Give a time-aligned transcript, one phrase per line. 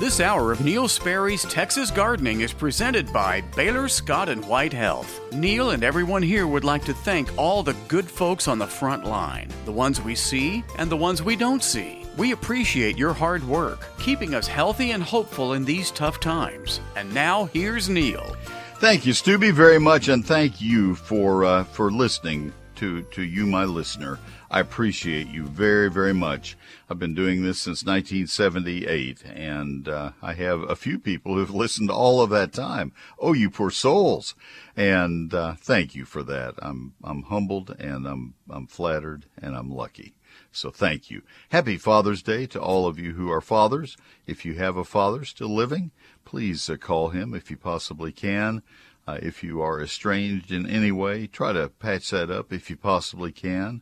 [0.00, 5.20] This hour of Neil Sperry's Texas Gardening is presented by Baylor Scott and White Health.
[5.30, 9.04] Neil and everyone here would like to thank all the good folks on the front
[9.04, 12.06] line, the ones we see and the ones we don't see.
[12.16, 16.80] We appreciate your hard work, keeping us healthy and hopeful in these tough times.
[16.96, 18.34] And now here's Neil.
[18.76, 23.44] Thank you, Stubby, very much, and thank you for uh, for listening to to you,
[23.44, 24.18] my listener.
[24.52, 26.56] I appreciate you very, very much.
[26.88, 31.88] I've been doing this since 1978, and uh, I have a few people who've listened
[31.88, 32.92] all of that time.
[33.20, 34.34] Oh, you poor souls!
[34.76, 36.54] And uh, thank you for that.
[36.58, 40.14] I'm I'm humbled, and I'm I'm flattered, and I'm lucky.
[40.50, 41.22] So thank you.
[41.50, 43.96] Happy Father's Day to all of you who are fathers.
[44.26, 45.92] If you have a father still living,
[46.24, 48.64] please uh, call him if you possibly can.
[49.06, 52.76] Uh, if you are estranged in any way, try to patch that up if you
[52.76, 53.80] possibly can.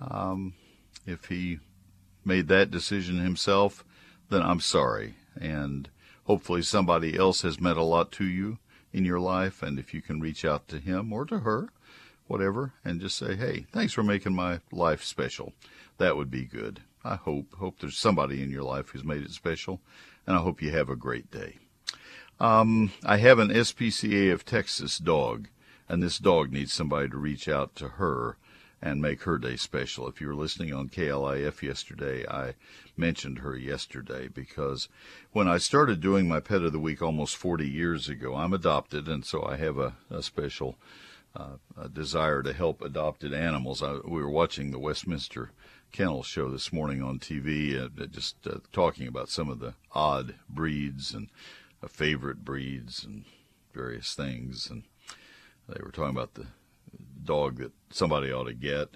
[0.00, 0.54] Um,
[1.06, 1.58] if he
[2.24, 3.84] made that decision himself,
[4.28, 5.14] then I'm sorry.
[5.40, 5.88] And
[6.24, 8.58] hopefully somebody else has meant a lot to you
[8.92, 9.62] in your life.
[9.62, 11.68] And if you can reach out to him or to her,
[12.26, 15.52] whatever, and just say, hey, thanks for making my life special.
[15.98, 16.80] That would be good.
[17.04, 19.80] I hope hope there's somebody in your life who's made it special,
[20.26, 21.56] and I hope you have a great day.
[22.38, 25.48] Um, I have an SPCA of Texas dog,
[25.88, 28.36] and this dog needs somebody to reach out to her
[28.82, 30.08] and make her day special.
[30.08, 32.54] If you were listening on KLIF yesterday, I
[32.96, 34.88] mentioned her yesterday because
[35.32, 39.08] when I started doing my Pet of the Week almost 40 years ago, I'm adopted,
[39.08, 40.76] and so I have a, a special
[41.36, 43.82] uh, a desire to help adopted animals.
[43.82, 45.52] I, we were watching the Westminster
[45.92, 50.34] Kennel Show this morning on TV, uh, just uh, talking about some of the odd
[50.48, 51.28] breeds and
[51.82, 53.24] uh, favorite breeds and
[53.72, 54.84] various things, and
[55.68, 56.46] they were talking about the
[57.24, 58.94] dog that somebody ought to get.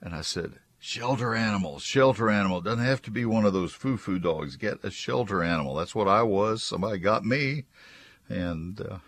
[0.00, 2.60] And I said, shelter animal, shelter animal.
[2.60, 4.56] Doesn't have to be one of those foo-foo dogs.
[4.56, 5.74] Get a shelter animal.
[5.74, 6.64] That's what I was.
[6.64, 7.64] Somebody got me,
[8.28, 8.98] and uh,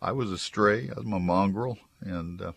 [0.00, 0.88] I was a stray.
[0.88, 2.52] I was a mongrel, and uh,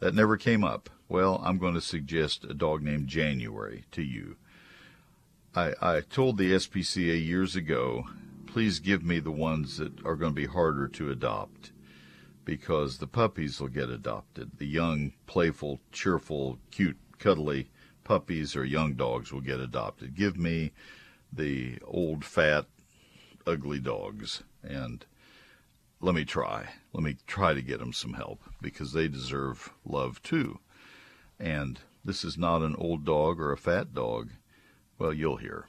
[0.00, 0.90] that never came up.
[1.08, 4.36] Well, I'm going to suggest a dog named January to you.
[5.54, 8.04] I, I told the SPCA years ago,
[8.46, 11.70] please give me the ones that are going to be harder to adopt
[12.46, 14.52] because the puppies will get adopted.
[14.56, 17.68] The young, playful, cheerful, cute, cuddly
[18.04, 20.14] puppies or young dogs will get adopted.
[20.14, 20.70] Give me
[21.30, 22.66] the old, fat,
[23.46, 25.04] ugly dogs and
[26.00, 26.68] let me try.
[26.92, 30.60] Let me try to get them some help because they deserve love too.
[31.40, 34.30] And this is not an old dog or a fat dog.
[34.98, 35.66] Well, you'll hear.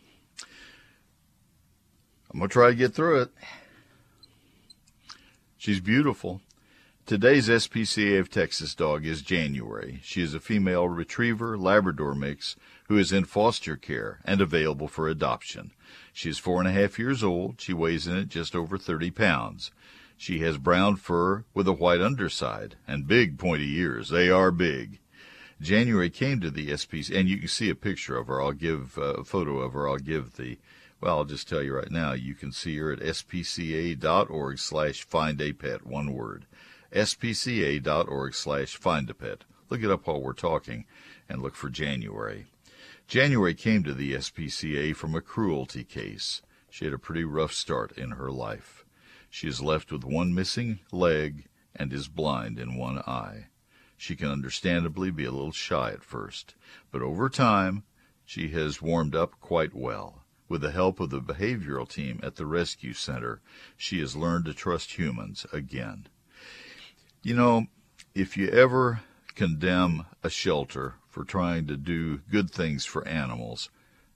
[2.31, 3.31] I'm going to try to get through it.
[5.57, 6.41] She's beautiful.
[7.07, 10.01] Today's SPCA of Texas dog is January.
[10.03, 12.57] She is a female retriever Labrador mix
[12.89, 15.71] who is in foster care and available for adoption.
[16.11, 17.61] She is four and a half years old.
[17.61, 19.71] She weighs in at just over 30 pounds.
[20.17, 24.09] She has brown fur with a white underside and big pointy ears.
[24.09, 24.99] They are big.
[25.61, 28.41] January came to the SPCA, and you can see a picture of her.
[28.41, 29.87] I'll give uh, a photo of her.
[29.87, 30.57] I'll give the,
[30.99, 32.11] well, I'll just tell you right now.
[32.11, 36.45] You can see her at spca.org slash find a pet, one word
[36.91, 39.43] spca.org slash find a pet.
[39.69, 40.85] Look it up while we're talking
[41.27, 42.45] and look for January.
[43.07, 46.41] January came to the SPCA from a cruelty case.
[46.69, 48.85] She had a pretty rough start in her life.
[49.29, 53.47] She is left with one missing leg and is blind in one eye.
[53.97, 56.55] She can understandably be a little shy at first,
[56.91, 57.83] but over time
[58.25, 60.23] she has warmed up quite well.
[60.49, 63.41] With the help of the behavioral team at the rescue center,
[63.75, 66.07] she has learned to trust humans again.
[67.23, 67.67] You know,
[68.13, 69.01] if you ever
[69.35, 73.69] condemn a shelter for trying to do good things for animals,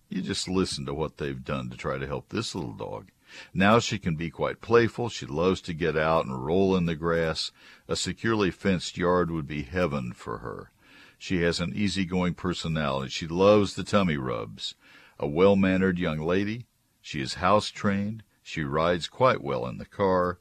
[0.07, 3.11] you just listen to what they've done to try to help this little dog.
[3.53, 5.09] Now she can be quite playful.
[5.09, 7.51] She loves to get out and roll in the grass.
[7.88, 10.72] A securely fenced yard would be heaven for her.
[11.17, 13.09] She has an easygoing personality.
[13.09, 14.75] She loves the tummy rubs.
[15.17, 16.66] A well mannered young lady.
[17.01, 18.23] She is house trained.
[18.43, 20.40] She rides quite well in the car.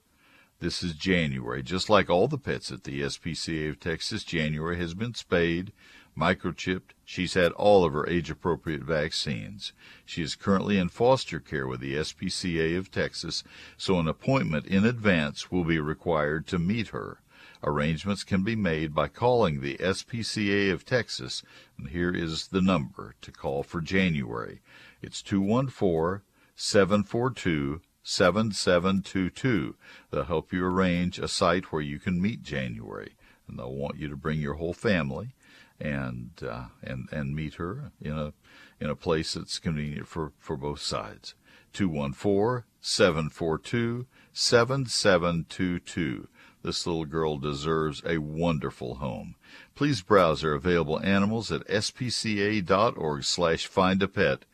[0.61, 1.63] This is January.
[1.63, 5.73] Just like all the pets at the SPCA of Texas, January has been spayed,
[6.15, 6.91] microchipped.
[7.03, 9.73] She's had all of her age appropriate vaccines.
[10.05, 13.43] She is currently in foster care with the SPCA of Texas,
[13.79, 17.23] so an appointment in advance will be required to meet her.
[17.65, 21.43] Arrangements can be made by calling the SPCA of Texas,
[21.79, 24.61] and here is the number to call for January.
[25.01, 26.21] It's 214
[26.55, 29.77] 742 7722.
[30.11, 33.15] They'll help you arrange a site where you can meet January,
[33.47, 35.35] and they'll want you to bring your whole family.
[35.81, 38.33] and uh, and and meet her in a
[38.81, 41.35] in a place that's convenient for, for both sides.
[41.73, 46.29] 214 742 7722.
[46.63, 49.35] This little girl deserves a wonderful home.
[49.75, 54.45] Please browse our available animals at spca.org slash find a pet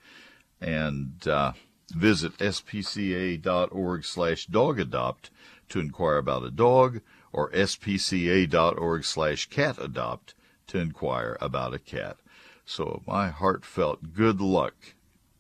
[0.61, 1.53] and uh,
[1.95, 5.31] visit spca.org slash dog adopt
[5.69, 7.01] to inquire about a dog
[7.33, 10.35] or spca.org slash cat adopt
[10.67, 12.17] to inquire about a cat.
[12.65, 14.75] So my heartfelt good luck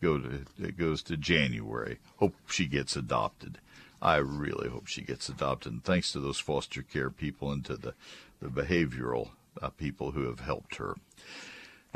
[0.01, 1.99] go to it goes to January.
[2.19, 3.59] Hope she gets adopted.
[4.01, 5.73] I really hope she gets adopted.
[5.73, 7.95] And thanks to those foster care people and to the,
[8.41, 10.97] the behavioral uh, people who have helped her.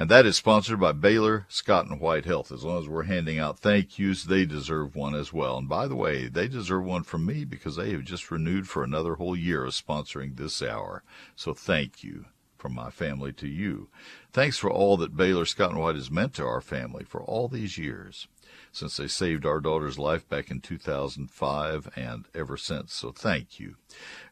[0.00, 2.50] And that is sponsored by Baylor Scott and White Health.
[2.50, 5.58] As long as we're handing out thank yous, they deserve one as well.
[5.58, 8.82] And by the way, they deserve one from me because they have just renewed for
[8.82, 11.02] another whole year of sponsoring this hour.
[11.36, 12.24] So thank you
[12.56, 13.90] from my family to you.
[14.32, 17.48] Thanks for all that Baylor Scott and White has meant to our family for all
[17.48, 18.26] these years
[18.72, 22.94] since they saved our daughter's life back in 2005 and ever since.
[22.94, 23.76] So thank you.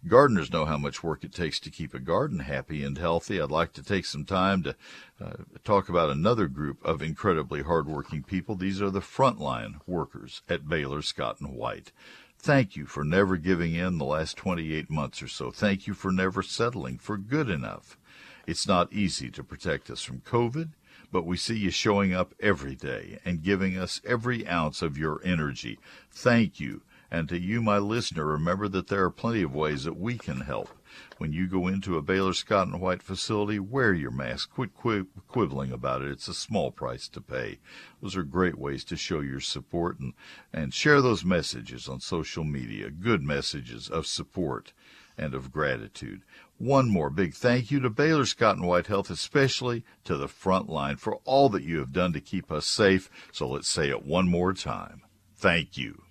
[0.06, 3.40] Gardeners know how much work it takes to keep a garden happy and healthy.
[3.40, 4.76] I'd like to take some time to
[5.20, 5.32] uh,
[5.64, 8.54] talk about another group of incredibly hardworking people.
[8.54, 11.92] These are the frontline workers at Baylor Scott and White.
[12.40, 15.50] Thank you for never giving in the last 28 months or so.
[15.50, 17.98] Thank you for never settling for good enough.
[18.46, 20.70] It's not easy to protect us from COVID
[21.10, 25.20] but we see you showing up every day and giving us every ounce of your
[25.24, 25.78] energy.
[26.10, 26.82] Thank you.
[27.10, 30.42] And to you, my listener, remember that there are plenty of ways that we can
[30.42, 30.68] help.
[31.16, 34.50] When you go into a Baylor Scott and White facility, wear your mask.
[34.50, 36.10] Quit quibbling about it.
[36.10, 37.60] It's a small price to pay.
[38.02, 40.12] Those are great ways to show your support and,
[40.52, 42.90] and share those messages on social media.
[42.90, 44.72] Good messages of support
[45.18, 46.22] and of gratitude.
[46.58, 50.68] One more big thank you to Baylor Scott and White Health, especially to the front
[50.68, 53.10] line for all that you have done to keep us safe.
[53.32, 55.02] So let's say it one more time.
[55.36, 56.02] Thank you.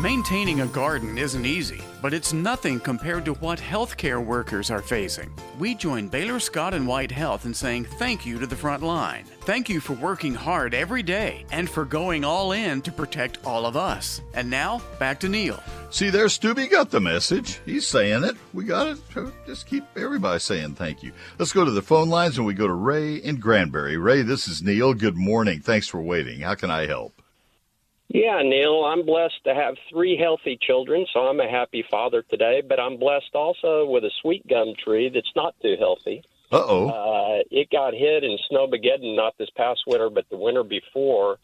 [0.00, 5.32] Maintaining a garden isn't easy, but it's nothing compared to what healthcare workers are facing.
[5.58, 9.24] We join Baylor Scott and White Health in saying thank you to the front line.
[9.44, 13.64] Thank you for working hard every day and for going all in to protect all
[13.64, 14.20] of us.
[14.34, 15.62] And now, back to Neil.
[15.88, 17.60] See there, Stubby got the message.
[17.64, 18.36] He's saying it.
[18.52, 21.12] We got to just keep everybody saying thank you.
[21.38, 23.96] Let's go to the phone lines and we go to Ray in Granbury.
[23.96, 24.92] Ray, this is Neil.
[24.92, 25.60] Good morning.
[25.60, 26.40] Thanks for waiting.
[26.40, 27.15] How can I help?
[28.16, 32.62] Yeah, Neil, I'm blessed to have three healthy children, so I'm a happy father today.
[32.66, 36.24] But I'm blessed also with a sweet gum tree that's not too healthy.
[36.50, 36.88] Uh-oh.
[36.88, 41.36] Uh It got hit in Snowmageddon, not this past winter, but the winter before.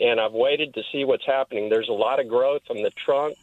[0.00, 1.68] And I've waited to see what's happening.
[1.68, 3.36] There's a lot of growth on the trunk,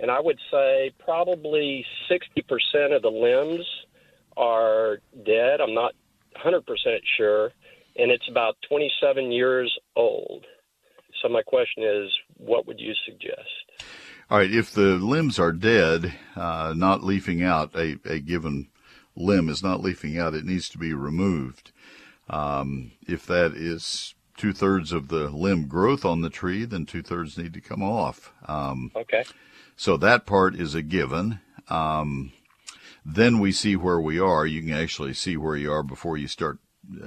[0.00, 3.66] and I would say probably 60% of the limbs
[4.36, 5.60] are dead.
[5.60, 5.92] I'm not
[6.34, 6.64] 100%
[7.16, 7.52] sure.
[7.96, 10.44] And it's about 27 years old.
[11.20, 13.48] So my question is, what would you suggest?
[14.30, 18.68] All right, if the limbs are dead, uh, not leafing out, a, a given
[19.16, 21.72] limb is not leafing out, it needs to be removed.
[22.28, 27.02] Um, if that is two thirds of the limb growth on the tree, then two
[27.02, 28.32] thirds need to come off.
[28.46, 29.24] Um, okay.
[29.76, 31.40] So that part is a given.
[31.68, 32.32] Um,
[33.04, 34.46] then we see where we are.
[34.46, 36.58] You can actually see where you are before you start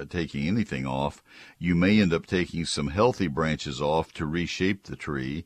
[0.08, 1.22] taking anything off.
[1.58, 5.44] You may end up taking some healthy branches off to reshape the tree.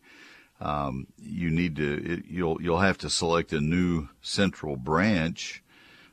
[0.61, 5.63] Um, you need to it, you'll you'll have to select a new central branch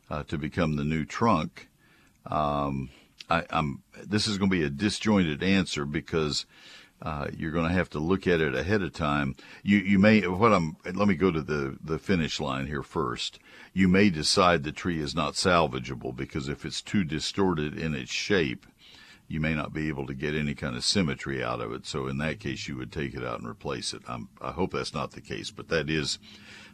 [0.09, 1.67] uh, to become the new trunk.
[2.27, 2.89] Um,
[3.29, 6.45] I, am this is going to be a disjointed answer because
[7.05, 9.35] uh, you're going to have to look at it ahead of time.
[9.61, 10.75] You you may what I'm.
[10.83, 13.37] Let me go to the the finish line here first.
[13.73, 18.11] You may decide the tree is not salvageable because if it's too distorted in its
[18.11, 18.65] shape,
[19.27, 21.85] you may not be able to get any kind of symmetry out of it.
[21.85, 24.01] So in that case, you would take it out and replace it.
[24.07, 26.17] I'm, I hope that's not the case, but that is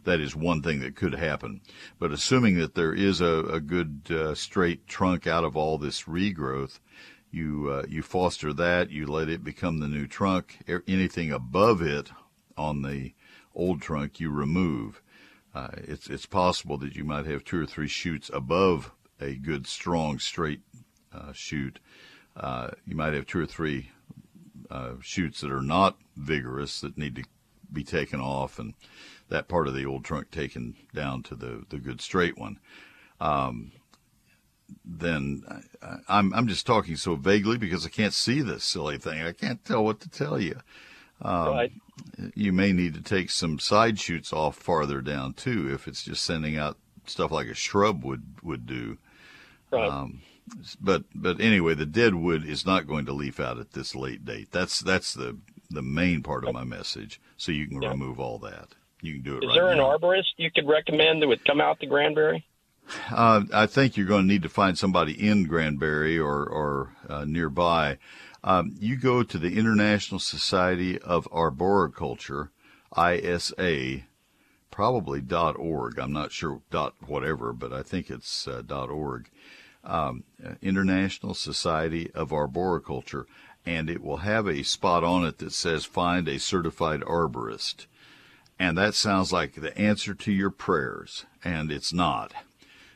[0.04, 1.60] that is one thing that could happen.
[1.98, 6.04] But assuming that there is a, a good uh, straight trunk out of all this
[6.04, 6.80] regrowth,
[7.32, 10.58] you uh, you foster that, you let it become the new trunk.
[10.86, 12.10] Anything above it
[12.56, 13.14] on the
[13.54, 15.02] old trunk, you remove.
[15.54, 19.66] Uh, it's it's possible that you might have two or three shoots above a good,
[19.66, 20.60] strong, straight
[21.12, 21.78] uh, shoot.
[22.36, 23.90] Uh, you might have two or three
[24.70, 27.24] uh, shoots that are not vigorous that need to
[27.72, 28.74] be taken off, and
[29.28, 32.58] that part of the old trunk taken down to the the good straight one.
[33.20, 33.72] Um,
[34.84, 35.42] then
[35.82, 39.22] I, I'm I'm just talking so vaguely because I can't see this silly thing.
[39.22, 40.60] I can't tell what to tell you.
[41.20, 41.72] Um, right.
[42.34, 46.24] You may need to take some side shoots off farther down too, if it's just
[46.24, 46.76] sending out
[47.06, 48.98] stuff like a shrub would would do.
[49.70, 49.88] Right.
[49.88, 50.22] Um,
[50.80, 54.24] but but anyway, the dead wood is not going to leaf out at this late
[54.24, 54.48] date.
[54.50, 55.38] That's that's the
[55.70, 57.20] the main part of my message.
[57.36, 57.90] So you can Yeah.
[57.90, 58.68] remove all that.
[59.00, 59.96] You can do it Is right there an now.
[59.96, 62.44] arborist you could recommend that would come out to Granbury?
[63.10, 67.24] Uh, I think you're going to need to find somebody in Granbury or or uh,
[67.24, 67.98] nearby.
[68.44, 72.50] Um, you go to the International Society of Arboriculture,
[72.96, 74.02] ISA,
[74.70, 75.98] probably dot .org.
[75.98, 79.30] I'm not sure dot whatever, but I think it's uh, dot .org.
[79.84, 80.24] Um,
[80.60, 83.26] International Society of Arboriculture,
[83.66, 87.86] and it will have a spot on it that says "Find a certified arborist."
[88.58, 92.32] And that sounds like the answer to your prayers, and it's not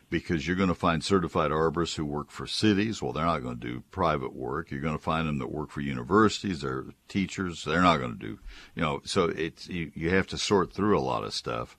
[0.09, 3.03] because you're going to find certified arborists who work for cities.
[3.03, 4.71] Well, they're not going to do private work.
[4.71, 7.65] You're going to find them that work for universities or teachers.
[7.65, 8.39] They're not going to do,
[8.75, 11.77] you know, so it's, you, you have to sort through a lot of stuff.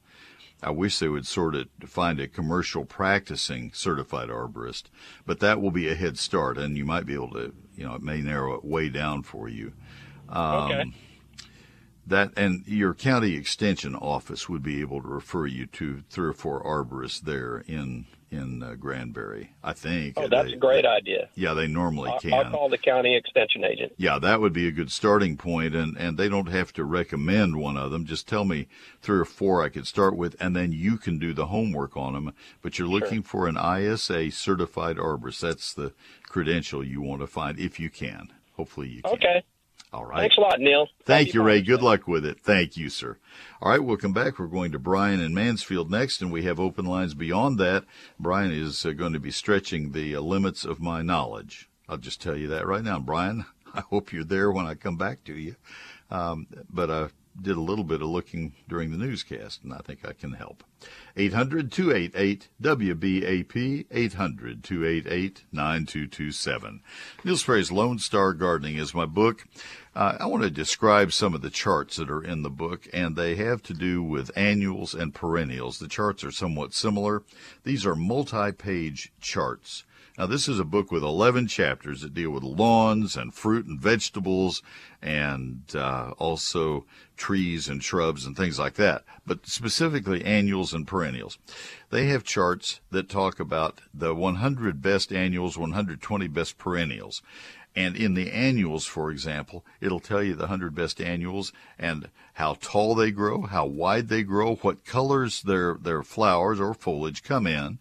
[0.62, 4.86] I wish they would sort it, to find a commercial practicing certified arborist,
[5.26, 7.94] but that will be a head start and you might be able to, you know,
[7.94, 9.74] it may narrow it way down for you.
[10.28, 10.94] Um, okay.
[12.08, 16.34] That and your county extension office would be able to refer you to three or
[16.34, 19.52] four arborists there in in uh, Granbury.
[19.64, 20.16] I think.
[20.18, 21.30] Oh, that's They- a great idea.
[21.36, 22.34] Yeah, they normally I'll, can.
[22.34, 23.94] I'll call the county extension agent.
[23.98, 27.56] Yeah, that would be a good starting point, and and they don't have to recommend
[27.58, 28.06] one of them.
[28.06, 28.68] Just tell me
[29.02, 32.14] three or four I could start with, and then you can do the homework on
[32.14, 32.34] them.
[32.62, 35.40] But you're looking for an ISA certified arborist.
[35.40, 35.94] That's the
[36.24, 38.34] credential you want to find if you can.
[38.54, 39.14] Hopefully you can.
[39.14, 39.44] Okay.
[39.94, 40.20] All right.
[40.20, 40.88] Thanks a lot, Neil.
[41.06, 41.62] Thank Happy you, Ray.
[41.62, 42.40] Good luck with it.
[42.42, 43.18] Thank you, sir.
[43.62, 44.38] All right, we'll come back.
[44.38, 47.86] We're going to Brian in Mansfield next, and we have open lines beyond that.
[48.20, 51.70] Brian is uh, going to be stretching the uh, limits of my knowledge.
[51.88, 53.00] I'll just tell you that right now.
[53.00, 55.56] Brian, I hope you're there when I come back to you.
[56.12, 57.08] Um, but I
[57.42, 60.64] did a little bit of looking during the newscast, and I think I can help.
[61.16, 66.82] 800 288 WBAP, 800 288 9227.
[67.24, 69.46] Neil Sperry's Lone Star Gardening is my book.
[69.96, 73.16] Uh, I want to describe some of the charts that are in the book, and
[73.16, 75.80] they have to do with annuals and perennials.
[75.80, 77.24] The charts are somewhat similar.
[77.64, 79.84] These are multi page charts.
[80.18, 83.80] Now, this is a book with 11 chapters that deal with lawns and fruit and
[83.80, 84.64] vegetables
[85.00, 91.38] and uh, also trees and shrubs and things like that, but specifically annuals and perennials.
[91.92, 97.22] They have charts that talk about the 100 best annuals, 120 best perennials.
[97.76, 102.58] And in the annuals, for example, it'll tell you the 100 best annuals and how
[102.60, 107.46] tall they grow, how wide they grow, what colors their, their flowers or foliage come
[107.46, 107.78] in,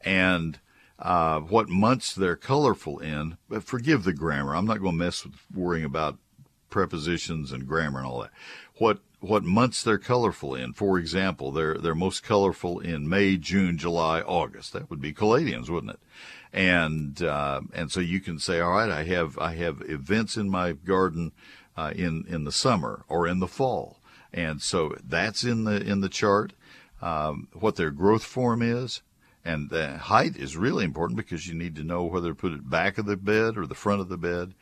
[0.00, 0.60] and
[0.98, 3.36] uh, what months they're colorful in.
[3.48, 4.54] But forgive the grammar.
[4.54, 6.18] I'm not going to mess with worrying about
[6.70, 8.30] prepositions and grammar and all that.
[8.78, 10.72] What what months they're colorful in.
[10.72, 14.72] For example, they're they're most colorful in May, June, July, August.
[14.72, 16.00] That would be caladiums, wouldn't it?
[16.52, 20.50] And uh, and so you can say, all right, I have I have events in
[20.50, 21.32] my garden
[21.76, 23.98] uh, in in the summer or in the fall,
[24.32, 26.52] and so that's in the in the chart.
[27.02, 29.02] Um, what their growth form is,
[29.44, 32.68] and the height is really important because you need to know whether to put it
[32.68, 34.54] back of the bed or the front of the bed,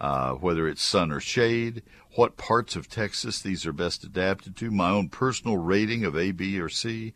[0.00, 1.82] uh, whether it's sun or shade,
[2.14, 6.30] what parts of Texas these are best adapted to, my own personal rating of A,
[6.30, 7.14] B, or C.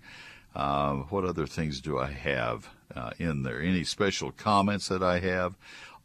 [0.55, 3.63] Uh, what other things do I have uh, in there?
[3.63, 5.57] Any special comments that I have?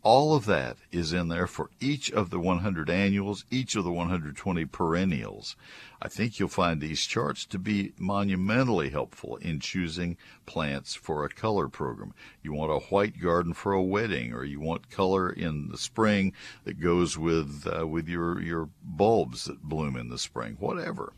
[0.09, 3.91] All of that is in there for each of the 100 annuals, each of the
[3.91, 5.57] 120 perennials.
[6.01, 11.29] I think you'll find these charts to be monumentally helpful in choosing plants for a
[11.29, 12.13] color program.
[12.41, 16.31] You want a white garden for a wedding, or you want color in the spring
[16.63, 20.55] that goes with uh, with your your bulbs that bloom in the spring.
[20.57, 21.11] Whatever.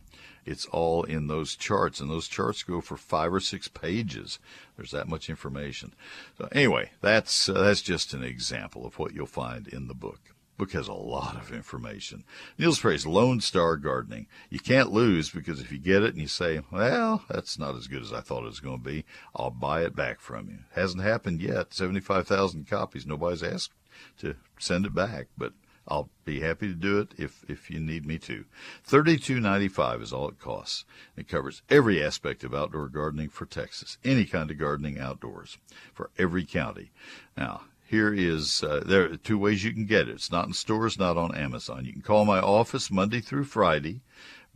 [0.50, 4.40] It's all in those charts, and those charts go for five or six pages.
[4.76, 5.94] There's that much information.
[6.40, 10.20] So anyway, that's uh, that's just an example of what you'll find in the book.
[10.58, 12.24] Book has a lot of information.
[12.58, 14.26] Neil Sperry's Lone Star Gardening.
[14.50, 17.86] You can't lose because if you get it and you say, "Well, that's not as
[17.86, 20.58] good as I thought it was going to be," I'll buy it back from you.
[20.74, 21.76] Hasn't happened yet.
[21.76, 23.06] Seventy-five thousand copies.
[23.06, 23.74] Nobody's asked
[24.18, 25.54] to send it back, but
[25.90, 28.46] I'll be happy to do it if, if you need me to.
[28.84, 30.86] Thirty-two ninety-five is all it costs.
[31.18, 35.58] It covers every aspect of outdoor gardening for Texas, any kind of gardening outdoors
[35.94, 36.92] for every county.
[37.36, 40.14] Now, here is uh, there are two ways you can get it.
[40.14, 41.86] It's not in stores, not on Amazon.
[41.86, 44.02] You can call my office Monday through Friday,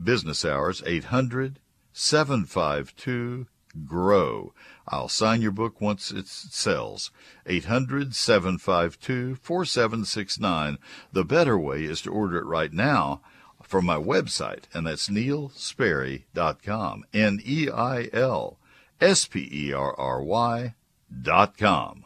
[0.02, 1.60] business hours 800
[1.94, 3.48] 752
[3.86, 4.54] GROW.
[4.88, 7.12] I'll sign your book once it sells.
[7.46, 10.78] 800 752 4769.
[11.12, 13.22] The better way is to order it right now
[13.62, 17.06] from my website, and that's neilsperry.com.
[17.14, 18.60] N E I L
[19.00, 20.76] S P E R R Y
[21.22, 22.06] dot com.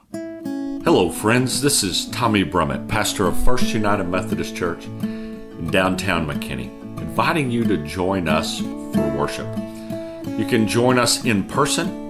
[0.83, 1.61] Hello, friends.
[1.61, 6.69] This is Tommy Brummett, pastor of First United Methodist Church in downtown McKinney,
[7.01, 9.47] inviting you to join us for worship.
[10.39, 12.06] You can join us in person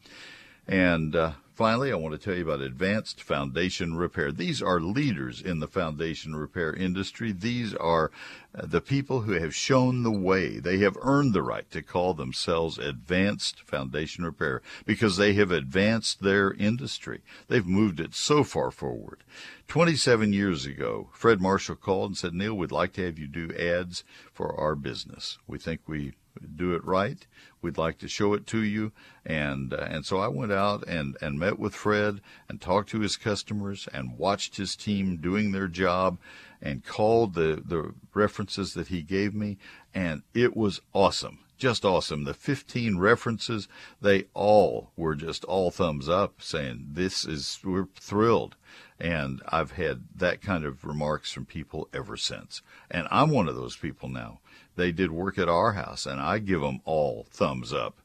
[0.68, 4.32] And uh, Finally, I want to tell you about Advanced Foundation Repair.
[4.32, 7.30] These are leaders in the foundation repair industry.
[7.30, 8.10] These are
[8.52, 10.58] uh, the people who have shown the way.
[10.58, 16.20] They have earned the right to call themselves Advanced Foundation Repair because they have advanced
[16.20, 17.20] their industry.
[17.46, 19.22] They've moved it so far forward.
[19.68, 23.54] 27 years ago, Fred Marshall called and said, Neil, we'd like to have you do
[23.56, 24.02] ads
[24.32, 25.38] for our business.
[25.46, 26.14] We think we
[26.56, 27.24] do it right.
[27.62, 28.92] We'd like to show it to you.
[29.24, 33.00] And, uh, and so I went out and, and met with Fred and talked to
[33.00, 36.18] his customers and watched his team doing their job
[36.60, 39.58] and called the, the references that he gave me.
[39.94, 41.38] And it was awesome.
[41.56, 42.24] Just awesome.
[42.24, 43.68] The 15 references,
[44.00, 48.56] they all were just all thumbs up saying, this is, we're thrilled.
[48.98, 52.62] And I've had that kind of remarks from people ever since.
[52.90, 54.40] And I'm one of those people now
[54.76, 57.98] they did work at our house, and I give them all thumbs up.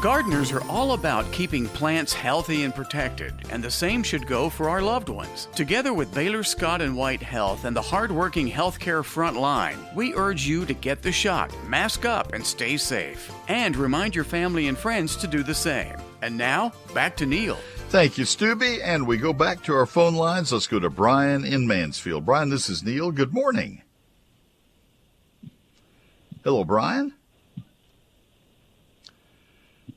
[0.00, 4.68] Gardeners are all about keeping plants healthy and protected, and the same should go for
[4.68, 5.48] our loved ones.
[5.56, 10.46] Together with Baylor Scott and White Health and the hardworking healthcare front line, we urge
[10.46, 13.32] you to get the shot, mask up, and stay safe.
[13.48, 15.96] And remind your family and friends to do the same.
[16.22, 17.58] And now, back to Neil.
[17.88, 18.80] Thank you, Stubby.
[18.80, 20.52] And we go back to our phone lines.
[20.52, 22.24] Let's go to Brian in Mansfield.
[22.24, 23.10] Brian, this is Neil.
[23.10, 23.82] Good morning.
[26.44, 27.14] Hello, Brian.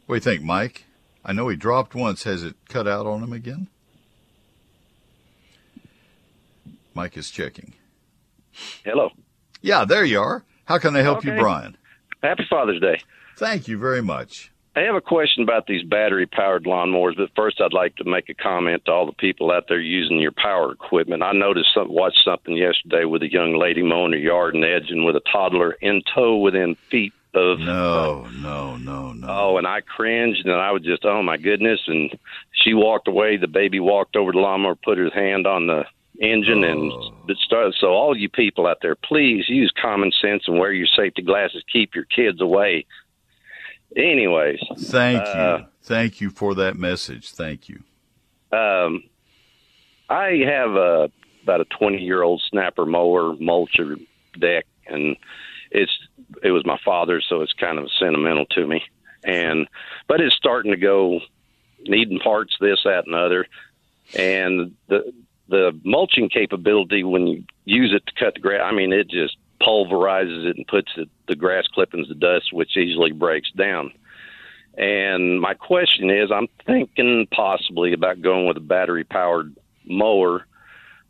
[0.06, 0.86] What do you think, Mike?
[1.24, 2.24] I know he dropped once.
[2.24, 3.68] Has it cut out on him again?
[6.94, 7.74] Mike is checking.
[8.84, 9.10] Hello.
[9.62, 10.44] Yeah, there you are.
[10.66, 11.34] How can I help okay.
[11.34, 11.78] you, Brian?
[12.22, 13.00] Happy Father's Day.
[13.38, 14.52] Thank you very much.
[14.76, 18.30] I have a question about these battery powered lawnmowers, but first I'd like to make
[18.30, 21.24] a comment to all the people out there using your power equipment.
[21.24, 25.04] I noticed some, watched something yesterday with a young lady mowing her yard and edging
[25.04, 29.28] with a toddler in tow within feet of no, uh, no, no, no.
[29.30, 31.80] Oh, and I cringed, and I was just, oh my goodness!
[31.88, 32.17] And
[32.52, 33.38] she walked away.
[33.38, 35.86] The baby walked over to the lawnmower, put her hand on the
[36.22, 36.70] engine, oh.
[36.70, 37.76] and it started.
[37.80, 41.63] So, all you people out there, please use common sense and wear your safety glasses.
[41.72, 42.86] Keep your kids away.
[43.96, 47.32] Anyways, thank uh, you, thank you for that message.
[47.32, 47.84] Thank you.
[48.52, 49.04] Um,
[50.10, 51.12] I have a
[51.44, 53.98] about a twenty year old snapper mower mulcher
[54.39, 55.15] deck, and
[55.72, 55.91] it's
[56.44, 58.84] it was my father's, so it's kind of sentimental to me.
[59.24, 59.67] And
[60.08, 61.20] but it's starting to go
[61.84, 63.48] needing parts, this, that, and other.
[64.17, 65.13] And the
[65.48, 69.38] the mulching capability when you use it to cut the grass, I mean, it just
[69.62, 73.91] pulverizes it and puts the, the grass clippings to dust, which easily breaks down.
[74.78, 80.48] And my question is, I'm thinking possibly about going with a battery powered mower,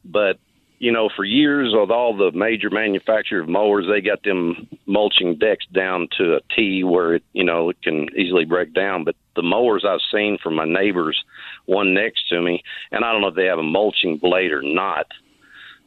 [0.03, 0.39] but
[0.81, 5.37] you know, for years with all the major manufacturer of mowers, they got them mulching
[5.37, 9.03] decks down to a T where it, you know, it can easily break down.
[9.03, 11.23] But the mowers I've seen from my neighbors,
[11.67, 14.63] one next to me, and I don't know if they have a mulching blade or
[14.63, 15.05] not,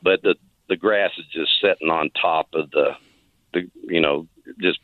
[0.01, 0.37] but the
[0.69, 2.91] the grass is just sitting on top of the,
[3.53, 4.29] the you know,
[4.61, 4.79] just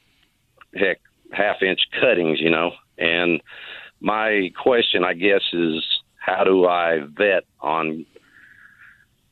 [0.75, 0.99] heck
[1.31, 2.73] half inch cuttings, you know.
[2.99, 3.41] And
[4.01, 5.85] my question, I guess, is
[6.17, 8.07] how do I vet on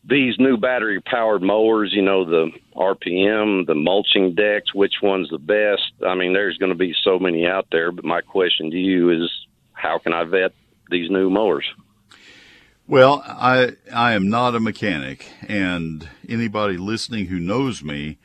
[0.09, 5.39] these new battery powered mowers, you know, the RPM, the mulching decks, which one's the
[5.39, 5.93] best?
[6.07, 9.11] I mean, there's going to be so many out there, but my question to you
[9.11, 9.31] is
[9.73, 10.53] how can I vet
[10.91, 11.67] these new mowers?
[12.87, 18.17] Well, I I am not a mechanic, and anybody listening who knows me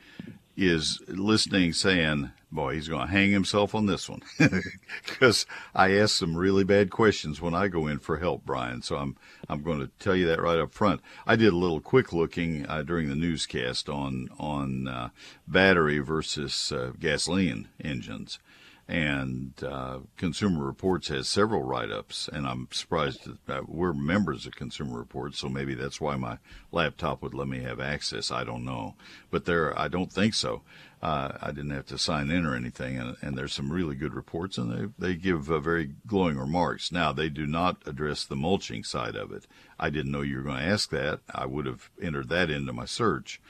[0.56, 4.22] is listening saying, boy, he's going to hang himself on this one
[5.04, 8.82] because I ask some really bad questions when I go in for help, Brian.
[8.82, 9.16] So I'm
[9.48, 11.00] I'm going to tell you that right up front.
[11.26, 15.08] I did a little quick looking uh, during the newscast on on uh,
[15.46, 18.38] battery versus uh, gasoline engines,
[18.86, 24.56] and uh, Consumer Reports has several write-ups, and I'm surprised that uh, we're members of
[24.56, 26.38] Consumer Reports, so maybe that's why my
[26.70, 28.30] laptop would let me have access.
[28.30, 28.94] I don't know,
[29.30, 30.62] but there, I don't think so.
[31.02, 34.14] Uh, I didn't have to sign in or anything, and, and there's some really good
[34.14, 36.90] reports, and they they give uh, very glowing remarks.
[36.90, 39.46] Now they do not address the mulching side of it.
[39.78, 41.20] I didn't know you were going to ask that.
[41.34, 43.40] I would have entered that into my search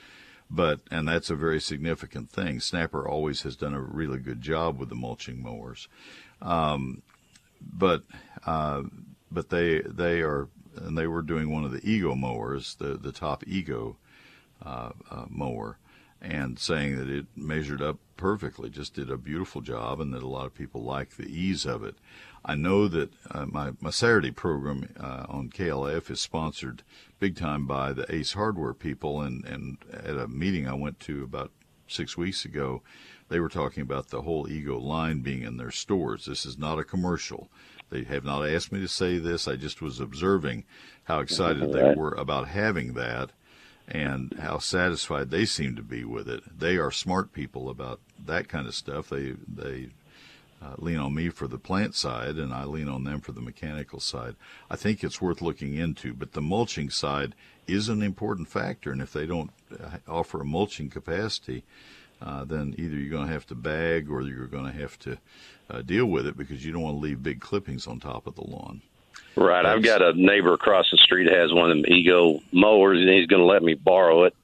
[0.49, 2.59] but and that's a very significant thing.
[2.59, 5.87] Snapper always has done a really good job with the mulching mowers,
[6.41, 7.01] um,
[7.61, 8.03] but
[8.45, 8.83] uh,
[9.31, 13.11] but they they are and they were doing one of the ego mowers, the the
[13.11, 13.97] top ego
[14.63, 15.77] uh, uh, mower,
[16.21, 20.27] and saying that it measured up perfectly, just did a beautiful job, and that a
[20.27, 21.95] lot of people like the ease of it.
[22.43, 26.83] I know that uh, my my Saturday program uh, on KLIF is sponsored
[27.19, 31.23] big time by the Ace Hardware people, and and at a meeting I went to
[31.23, 31.51] about
[31.87, 32.81] six weeks ago,
[33.29, 36.25] they were talking about the whole Ego line being in their stores.
[36.25, 37.49] This is not a commercial.
[37.89, 39.47] They have not asked me to say this.
[39.47, 40.63] I just was observing
[41.03, 43.31] how excited they were about having that
[43.87, 46.43] and how satisfied they seem to be with it.
[46.59, 49.09] They are smart people about that kind of stuff.
[49.09, 49.89] They they
[50.61, 53.41] uh, lean on me for the plant side, and I lean on them for the
[53.41, 54.35] mechanical side.
[54.69, 57.35] I think it's worth looking into, but the mulching side
[57.67, 61.63] is an important factor, and if they don't uh, offer a mulching capacity,
[62.21, 65.17] uh, then either you're going to have to bag or you're going to have to
[65.69, 68.35] uh, deal with it because you don't want to leave big clippings on top of
[68.35, 68.81] the lawn.
[69.35, 69.63] Right.
[69.63, 73.09] That's, I've got a neighbor across the street has one of them ego mowers, and
[73.09, 74.35] he's going to let me borrow it.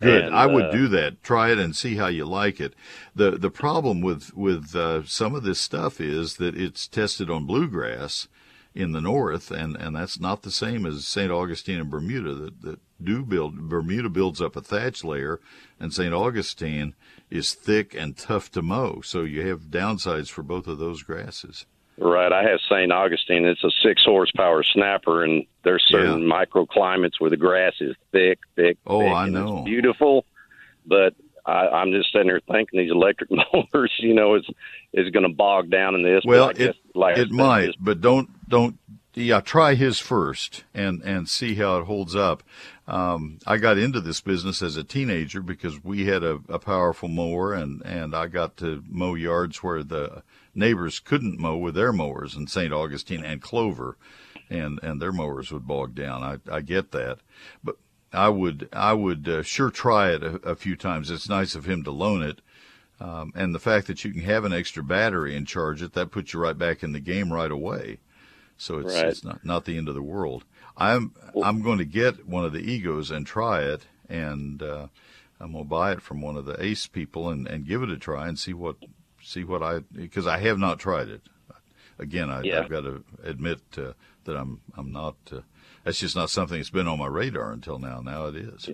[0.00, 0.24] Good.
[0.24, 1.22] And, I would uh, do that.
[1.22, 2.74] Try it and see how you like it.
[3.14, 7.46] the The problem with with uh, some of this stuff is that it's tested on
[7.46, 8.26] bluegrass
[8.74, 11.30] in the north, and, and that's not the same as St.
[11.30, 12.34] Augustine and Bermuda.
[12.34, 15.40] That that do build Bermuda builds up a thatch layer,
[15.78, 16.14] and St.
[16.14, 16.94] Augustine
[17.30, 19.02] is thick and tough to mow.
[19.02, 21.66] So you have downsides for both of those grasses.
[22.00, 22.32] Right.
[22.32, 22.90] I have St.
[22.90, 23.44] Augustine.
[23.44, 26.44] It's a six horsepower snapper, and there's certain yeah.
[26.46, 28.78] microclimates where the grass is thick, thick.
[28.86, 29.62] Oh, thick, I know.
[29.64, 30.24] Beautiful,
[30.86, 34.48] but I, I'm just sitting there thinking these electric mowers, you know, is
[34.92, 36.22] is going to bog down in this.
[36.24, 38.78] Well, it like it might, just, but don't don't
[39.14, 42.42] yeah try his first and and see how it holds up.
[42.86, 47.08] Um, I got into this business as a teenager because we had a, a powerful
[47.08, 50.22] mower, and and I got to mow yards where the
[50.54, 52.72] neighbors couldn't mow with their mowers in St.
[52.72, 53.96] Augustine and Clover,
[54.48, 56.22] and and their mowers would bog down.
[56.22, 57.18] I I get that,
[57.62, 57.76] but
[58.12, 61.10] I would I would uh, sure try it a, a, few times.
[61.10, 62.40] It's nice of him to loan it,
[62.98, 66.10] um, and the fact that you can have an extra battery and charge it that
[66.10, 67.98] puts you right back in the game right away.
[68.56, 69.06] So it's right.
[69.06, 70.44] it's not not the end of the world.
[70.76, 74.88] I'm I'm going to get one of the egos and try it, and uh,
[75.40, 77.90] I'm going to buy it from one of the Ace people and, and give it
[77.90, 78.76] a try and see what
[79.30, 81.22] see what I because I have not tried it.
[81.98, 83.92] Again, I, have got to admit uh,
[84.24, 85.16] that I'm I'm not.
[85.30, 85.40] Uh,
[85.84, 88.00] that's just not something that's been on my radar until now.
[88.00, 88.70] Now it is.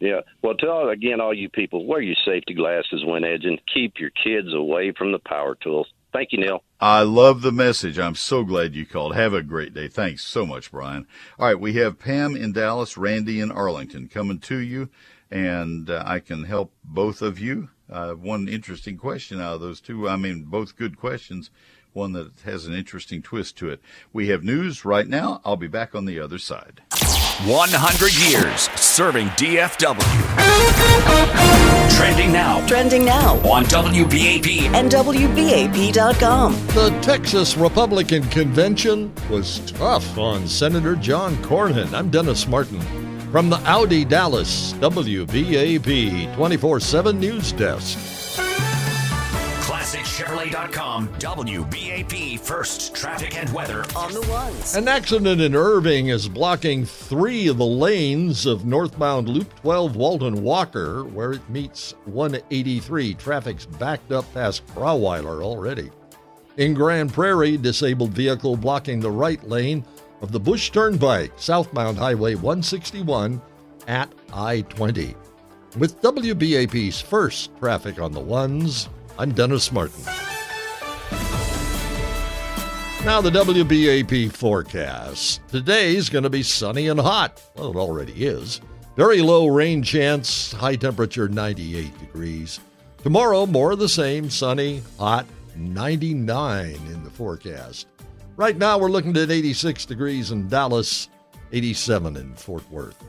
[0.00, 0.20] Yeah.
[0.42, 3.58] Well, tell again all you people wear your safety glasses when edging.
[3.72, 5.86] Keep your kids away from the power tools.
[6.12, 6.62] Thank you, Neil.
[6.80, 7.98] I love the message.
[7.98, 9.14] I'm so glad you called.
[9.14, 9.88] Have a great day.
[9.88, 11.06] Thanks so much, Brian.
[11.38, 14.88] All right, we have Pam in Dallas, Randy in Arlington coming to you,
[15.30, 19.80] and uh, I can help both of you uh, one interesting question out of those
[19.80, 20.08] two.
[20.08, 21.50] I mean, both good questions.
[21.92, 23.80] One that has an interesting twist to it.
[24.12, 25.40] We have news right now.
[25.44, 26.82] I'll be back on the other side.
[27.44, 30.00] 100 years serving DFW.
[31.96, 32.66] Trending now.
[32.66, 33.34] Trending now.
[33.48, 34.74] On WBAP.
[34.74, 36.52] And WBAP.com.
[36.68, 41.92] The Texas Republican Convention was tough on Senator John Cornyn.
[41.92, 43.05] I'm Dennis Martin.
[43.36, 47.98] From the Audi Dallas WBAP 24 7 News Desk.
[49.60, 54.74] ClassicChevrolet.com WBAP First Traffic and Weather On the ones.
[54.74, 60.42] An accident in Irving is blocking three of the lanes of northbound Loop 12 Walton
[60.42, 63.12] Walker, where it meets 183.
[63.16, 65.90] Traffic's backed up past Brauweiler already.
[66.56, 69.84] In Grand Prairie, disabled vehicle blocking the right lane
[70.20, 73.40] of the Bush Turnpike, southbound Highway 161
[73.86, 75.14] at I 20.
[75.78, 80.04] With WBAP's first traffic on the ones, I'm Dennis Martin.
[83.04, 85.40] Now, the WBAP forecast.
[85.48, 87.40] Today's going to be sunny and hot.
[87.54, 88.60] Well, it already is.
[88.96, 92.58] Very low rain chance, high temperature 98 degrees.
[93.02, 97.86] Tomorrow, more of the same, sunny, hot, 99 in the forecast.
[98.36, 101.08] Right now, we're looking at 86 degrees in Dallas,
[101.52, 103.02] 87 in Fort Worth.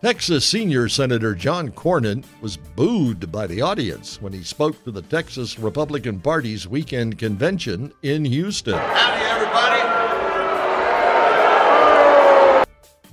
[0.00, 5.02] Texas senior Senator John Cornyn was booed by the audience when he spoke to the
[5.02, 8.72] Texas Republican Party's weekend convention in Houston.
[8.72, 9.44] Howdy, everybody.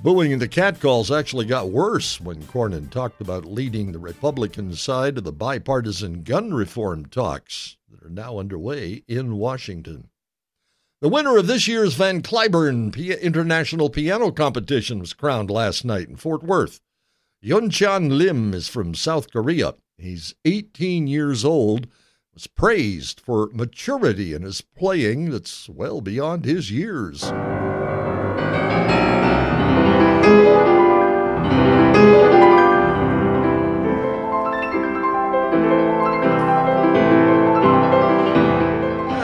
[0.02, 5.18] Booing and the catcalls actually got worse when Cornyn talked about leading the Republican side
[5.18, 10.08] of the bipartisan gun reform talks that are now underway in Washington.
[11.02, 16.16] The winner of this year's Van Cliburn International Piano Competition was crowned last night in
[16.16, 16.80] Fort Worth.
[17.44, 19.74] Yunchan Lim is from South Korea.
[19.98, 21.88] He's 18 years old,
[22.36, 27.24] was praised for maturity in his playing that's well beyond his years.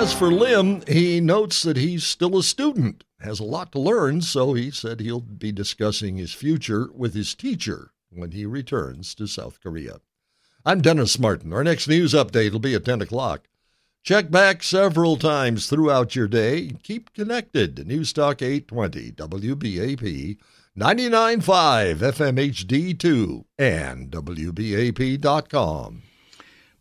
[0.08, 4.22] As for Lim, he notes that he's still a student, has a lot to learn,
[4.22, 9.28] so he said he'll be discussing his future with his teacher when he returns to
[9.28, 10.00] South Korea.
[10.66, 11.52] I'm Dennis Martin.
[11.52, 13.50] Our next news update will be at 10 o'clock.
[14.02, 16.72] Check back several times throughout your day.
[16.84, 20.38] Keep connected to News Talk 820 WBAP
[20.80, 26.04] 99.5 FM HD2 and WBAP.com.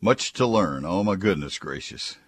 [0.00, 0.84] Much to learn.
[0.84, 2.18] Oh my goodness gracious.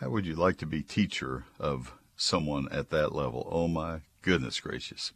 [0.00, 3.48] How would you like to be teacher of someone at that level?
[3.50, 5.12] Oh my goodness gracious.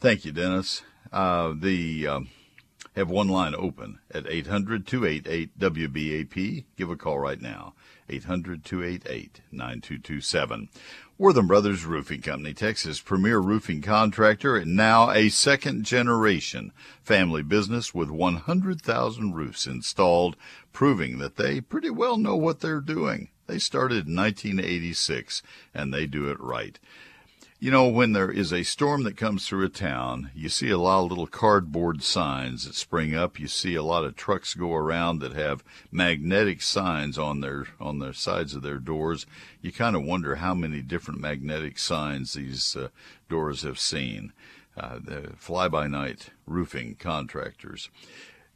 [0.00, 0.82] Thank you, Dennis.
[1.12, 2.28] Uh, the um,
[2.94, 6.64] have one line open at 800-288-WBAP.
[6.76, 7.72] Give a call right now.
[8.08, 10.68] 800-288-9227.
[11.16, 17.94] Wortham Brothers Roofing Company, Texas' premier roofing contractor and now a second generation family business
[17.94, 20.36] with 100,000 roofs installed,
[20.72, 23.28] proving that they pretty well know what they're doing.
[23.48, 25.42] They started in 1986
[25.74, 26.78] and they do it right.
[27.60, 30.78] You know, when there is a storm that comes through a town, you see a
[30.78, 33.40] lot of little cardboard signs that spring up.
[33.40, 37.98] You see a lot of trucks go around that have magnetic signs on their on
[37.98, 39.26] their sides of their doors.
[39.60, 42.90] You kind of wonder how many different magnetic signs these uh,
[43.28, 44.32] doors have seen.
[44.76, 47.90] Uh, the fly-by-night roofing contractors.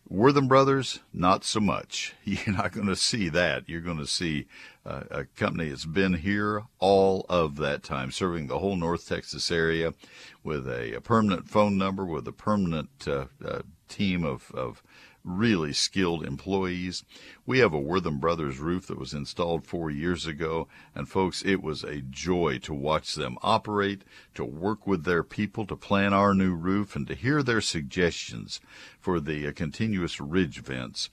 [0.09, 2.15] Wortham Brothers, not so much.
[2.25, 3.69] You're not going to see that.
[3.69, 4.47] You're going to see
[4.85, 9.51] uh, a company that's been here all of that time, serving the whole North Texas
[9.51, 9.95] area
[10.43, 14.83] with a, a permanent phone number, with a permanent uh, uh, team of, of
[15.25, 17.05] really skilled employees.
[17.47, 21.63] We have a Wortham Brothers roof that was installed four years ago, and folks, it
[21.63, 24.03] was a joy to watch them operate,
[24.35, 28.61] to work with their people to plan our new roof, and to hear their suggestions
[28.99, 31.11] for the uh, continuous ridge vents.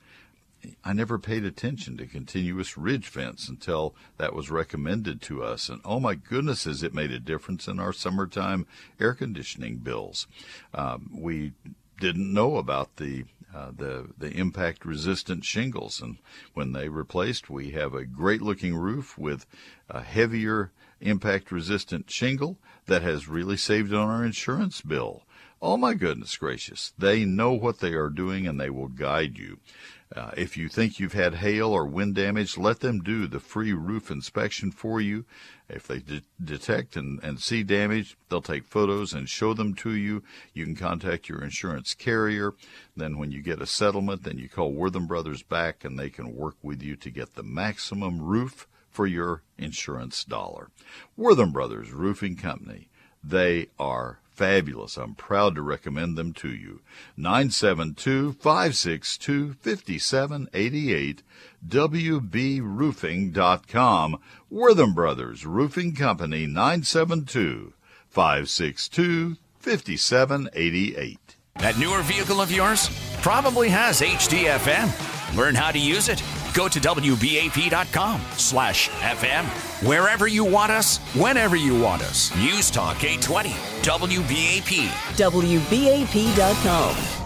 [0.83, 5.69] I never paid attention to continuous ridge vents until that was recommended to us.
[5.69, 8.65] And oh my goodness, has it made a difference in our summertime
[8.99, 10.27] air conditioning bills?
[10.73, 11.53] Um, we
[11.99, 16.17] didn't know about the uh, the the impact resistant shingles, and
[16.53, 19.45] when they replaced, we have a great looking roof with
[19.89, 25.23] a heavier impact resistant shingle that has really saved on our insurance bill.
[25.61, 26.93] Oh my goodness gracious!
[26.97, 29.59] They know what they are doing, and they will guide you.
[30.15, 33.73] Uh, if you think you've had hail or wind damage, let them do the free
[33.73, 35.23] roof inspection for you.
[35.69, 39.91] If they de- detect and, and see damage, they'll take photos and show them to
[39.91, 40.23] you.
[40.51, 42.53] You can contact your insurance carrier.
[42.95, 46.35] Then, when you get a settlement, then you call Wortham Brothers back and they can
[46.35, 50.71] work with you to get the maximum roof for your insurance dollar.
[51.15, 52.89] Wortham Brothers Roofing Company.
[53.23, 54.95] They are fabulous.
[54.95, 56.80] I'm proud to recommend them to you.
[57.17, 61.23] 972 562 5788
[61.67, 64.19] WBRoofing.com.
[64.49, 67.73] Wortham Brothers Roofing Company 972
[68.08, 71.36] 562 5788.
[71.56, 72.89] That newer vehicle of yours
[73.21, 75.36] probably has HDFM.
[75.36, 76.23] Learn how to use it.
[76.53, 79.45] Go to WBAP.com slash FM.
[79.88, 82.35] Wherever you want us, whenever you want us.
[82.35, 83.49] News Talk 820,
[83.81, 84.88] WBAP.
[85.17, 87.18] WBAP.com.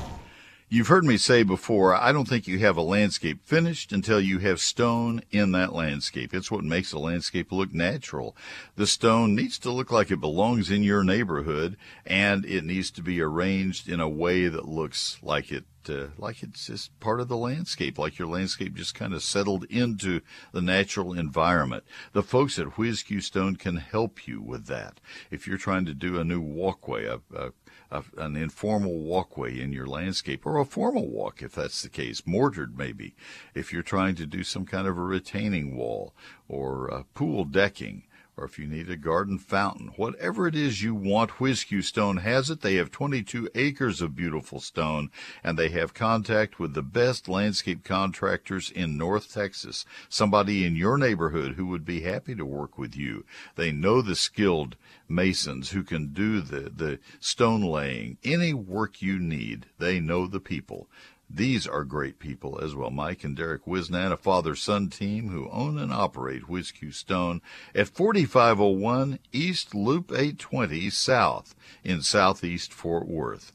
[0.73, 4.39] You've heard me say before, I don't think you have a landscape finished until you
[4.39, 6.33] have stone in that landscape.
[6.33, 8.35] It's what makes a landscape look natural.
[8.75, 13.03] The stone needs to look like it belongs in your neighborhood and it needs to
[13.03, 17.27] be arranged in a way that looks like it uh, like it's just part of
[17.27, 21.83] the landscape, like your landscape just kind of settled into the natural environment.
[22.13, 24.99] The folks at Q Stone can help you with that.
[25.29, 27.51] If you're trying to do a new walkway, a, a
[27.93, 32.23] a, an informal walkway in your landscape, or a formal walk if that's the case,
[32.25, 33.15] mortared maybe,
[33.53, 36.13] if you're trying to do some kind of a retaining wall
[36.47, 38.03] or a pool decking
[38.35, 42.49] or if you need a garden fountain, whatever it is you want, Whiz-Q Stone has
[42.49, 42.61] it.
[42.61, 45.11] They have 22 acres of beautiful stone,
[45.43, 49.85] and they have contact with the best landscape contractors in North Texas.
[50.09, 53.23] Somebody in your neighborhood who would be happy to work with you.
[53.55, 58.17] They know the skilled masons who can do the, the stone laying.
[58.23, 60.87] Any work you need, they know the people.
[61.29, 62.91] These are great people as well.
[62.91, 67.41] Mike and Derek Wisnan, a father son team who own and operate Whiz-Q Stone
[67.73, 73.51] at 4501 East Loop 820 South in Southeast Fort Worth.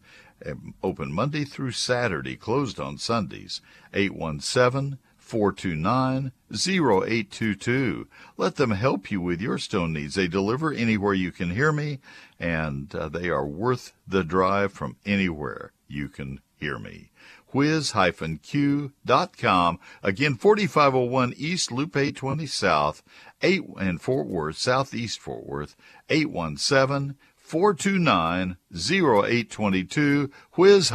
[0.82, 3.60] Open Monday through Saturday, closed on Sundays.
[3.92, 8.08] 817 429 0822.
[8.38, 10.14] Let them help you with your stone needs.
[10.14, 11.98] They deliver anywhere you can hear me,
[12.40, 17.10] and uh, they are worth the drive from anywhere you can hear me
[17.52, 18.90] whiz-q.com.
[20.02, 23.02] Again, 4501 East Loop 820 South,
[23.42, 25.74] 8 in Fort Worth, Southeast Fort Worth,
[26.10, 30.92] 817 429 0822, whiz-q.com.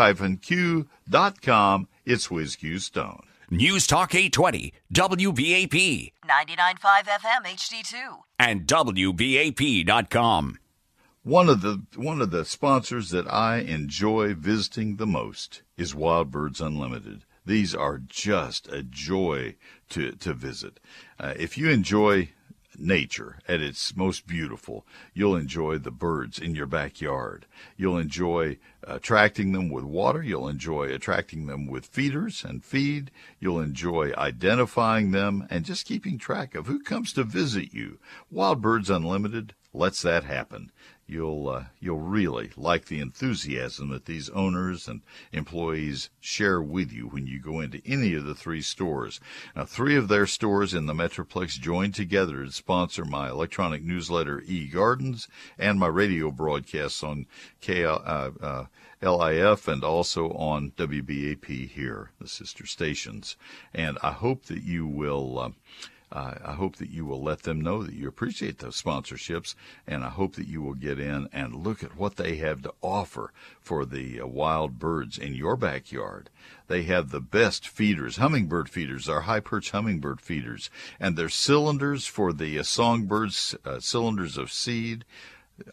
[2.05, 3.23] It's WhizQ Stone.
[3.53, 6.11] News Talk 820, WBAP.
[6.25, 8.17] 99.5 FM HD2.
[8.39, 10.57] And WBAP.com.
[11.21, 16.31] One of the one of the sponsors that I enjoy visiting the most is Wild
[16.31, 17.25] Birds Unlimited.
[17.45, 19.55] These are just a joy
[19.89, 20.79] to to visit.
[21.19, 22.29] Uh, if you enjoy
[22.77, 27.45] nature at its most beautiful, you'll enjoy the birds in your backyard.
[27.77, 30.21] You'll enjoy attracting them with water.
[30.21, 33.11] You'll enjoy attracting them with feeders and feed.
[33.39, 37.99] You'll enjoy identifying them and just keeping track of who comes to visit you.
[38.29, 40.71] Wild Birds Unlimited lets that happen
[41.05, 47.07] you'll uh, you'll really like the enthusiasm that these owners and employees share with you
[47.07, 49.19] when you go into any of the three stores.
[49.55, 54.41] Now, three of their stores in the Metroplex join together to sponsor my electronic newsletter
[54.45, 57.27] E Gardens and my radio broadcasts on
[57.61, 57.85] K.
[57.85, 58.65] Uh, uh,
[59.01, 63.35] LIF and also on WBAP here, the sister stations.
[63.73, 65.49] And I hope that you will uh,
[66.13, 69.55] uh, I hope that you will let them know that you appreciate those sponsorships,
[69.87, 72.73] and I hope that you will get in and look at what they have to
[72.83, 76.29] offer for the uh, wild birds in your backyard.
[76.67, 82.05] They have the best feeders, hummingbird feeders, our high perch hummingbird feeders, and their cylinders
[82.05, 85.05] for the uh, songbirds, uh, cylinders of seed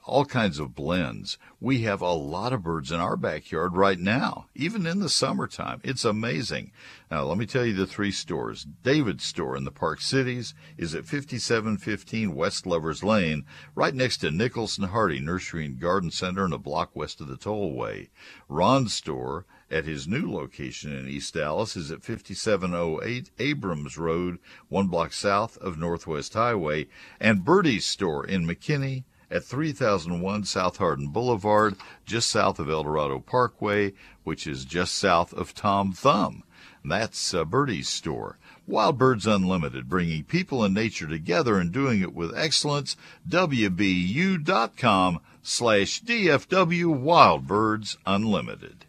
[0.05, 1.39] all kinds of blends.
[1.59, 5.81] We have a lot of birds in our backyard right now, even in the summertime.
[5.83, 6.73] It's amazing.
[7.11, 8.67] Now, let me tell you the three stores.
[8.83, 14.31] David's store in the Park Cities is at 5715 West Lovers Lane, right next to
[14.31, 18.11] Nicholson-Hardie Nursery and Garden Center and a block west of the tollway.
[18.49, 24.39] Ron's store at his new location in East Dallas is at 5708 Abrams Road,
[24.69, 26.89] one block south of Northwest Highway,
[27.19, 33.21] and Birdie's store in McKinney at 3001 South Hardin Boulevard, just south of El Dorado
[33.21, 33.93] Parkway,
[34.25, 36.43] which is just south of Tom Thumb.
[36.85, 38.39] That's uh, Birdie's store.
[38.67, 42.97] Wild Birds Unlimited, bringing people and nature together and doing it with excellence.
[43.29, 48.87] WBU.com slash DFW Wild Birds Unlimited.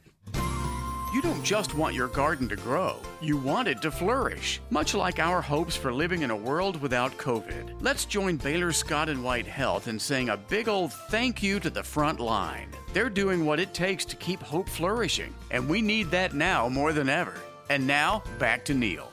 [1.32, 4.60] You don't just want your garden to grow, you want it to flourish.
[4.70, 7.78] Much like our hopes for living in a world without COVID.
[7.80, 11.70] Let's join Baylor Scott and White Health in saying a big old thank you to
[11.70, 12.68] the front line.
[12.92, 16.92] They're doing what it takes to keep hope flourishing, and we need that now more
[16.92, 17.36] than ever.
[17.70, 19.10] And now, back to Neil.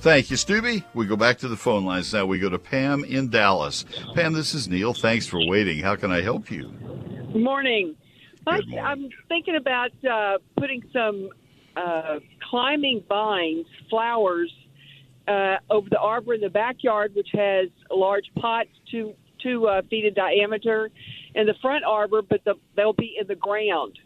[0.00, 0.84] Thank you, Stubby.
[0.92, 2.26] We go back to the phone lines now.
[2.26, 3.86] We go to Pam in Dallas.
[4.14, 4.92] Pam, this is Neil.
[4.92, 5.82] Thanks for waiting.
[5.82, 6.64] How can I help you?
[6.64, 7.96] Good morning.
[8.44, 8.78] Good morning.
[8.78, 11.30] I, am thinking about uh, putting some
[11.76, 12.18] uh,
[12.50, 14.52] climbing vines, flowers,
[15.28, 20.04] uh, over the arbor in the backyard, which has large pots, two two uh, feet
[20.04, 20.90] in diameter
[21.34, 23.98] in the front arbor, but the, they'll be in the ground.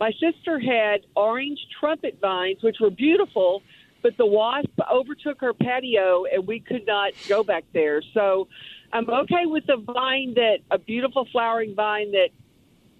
[0.00, 3.62] My sister had orange trumpet vines, which were beautiful,
[4.02, 8.00] but the wasp overtook her patio, and we could not go back there.
[8.14, 8.48] So
[8.92, 12.28] I'm okay with the vine that a beautiful flowering vine that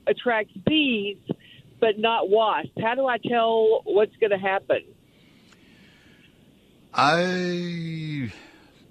[0.07, 1.19] attracts bees,
[1.81, 2.73] but not wasps.
[2.81, 4.83] How do I tell what's going to happen?
[6.93, 8.33] I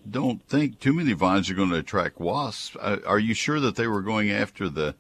[0.10, 2.78] don't think too many vines are going to attract wasps.
[2.80, 4.96] Uh, are you sure that they were going after the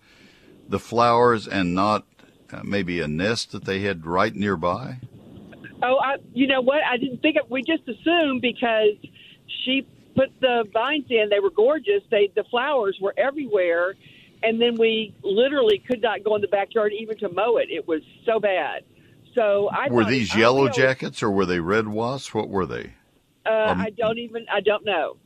[0.69, 2.05] the flowers and not
[2.51, 4.97] uh, maybe a nest that they had right nearby?
[5.81, 6.83] Oh, I, you know what?
[6.83, 7.49] I didn't think of.
[7.49, 8.95] We just assumed because
[9.63, 12.01] she put the vines in, they were gorgeous.
[12.09, 13.95] They the flowers were everywhere,
[14.43, 17.69] and then we literally could not go in the backyard even to mow it.
[17.69, 18.83] It was so bad.
[19.35, 22.33] So I were thought- these I yellow jackets or were they red wasps?
[22.33, 22.93] What were they?
[23.45, 24.45] Uh, Um, I don't even.
[24.51, 25.17] I don't know.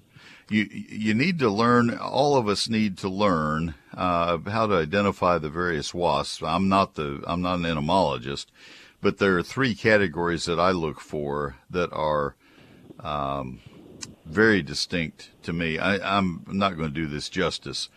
[0.50, 1.98] you you need to learn.
[1.98, 6.44] All of us need to learn uh, how to identify the various wasps.
[6.44, 8.52] I'm not the I'm not an entomologist,
[9.02, 12.36] but there are three categories that I look for that are
[13.00, 13.60] um,
[14.26, 15.80] very distinct to me.
[15.80, 17.90] I, I'm not going to do this justice.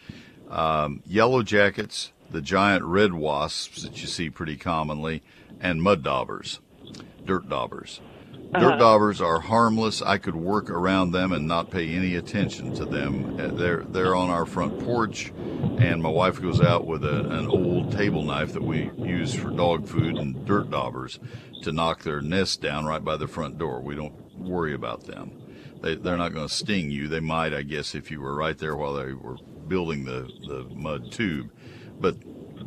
[0.51, 5.23] Um, yellow jackets, the giant red wasps that you see pretty commonly,
[5.61, 6.61] and mud daubers,
[7.25, 8.01] dirt daubers.
[8.53, 10.01] Dirt daubers are harmless.
[10.01, 13.41] I could work around them and not pay any attention to them.
[13.41, 15.33] Uh, They're they're on our front porch,
[15.79, 19.51] and my wife goes out with a, an old table knife that we use for
[19.51, 21.19] dog food and dirt daubers
[21.63, 23.81] to knock their nest down right by the front door.
[23.81, 25.33] We don't worry about them.
[25.83, 27.09] They they're not going to sting you.
[27.09, 29.39] They might, I guess, if you were right there while they were
[29.69, 31.51] building the the mud tube,
[32.01, 32.17] but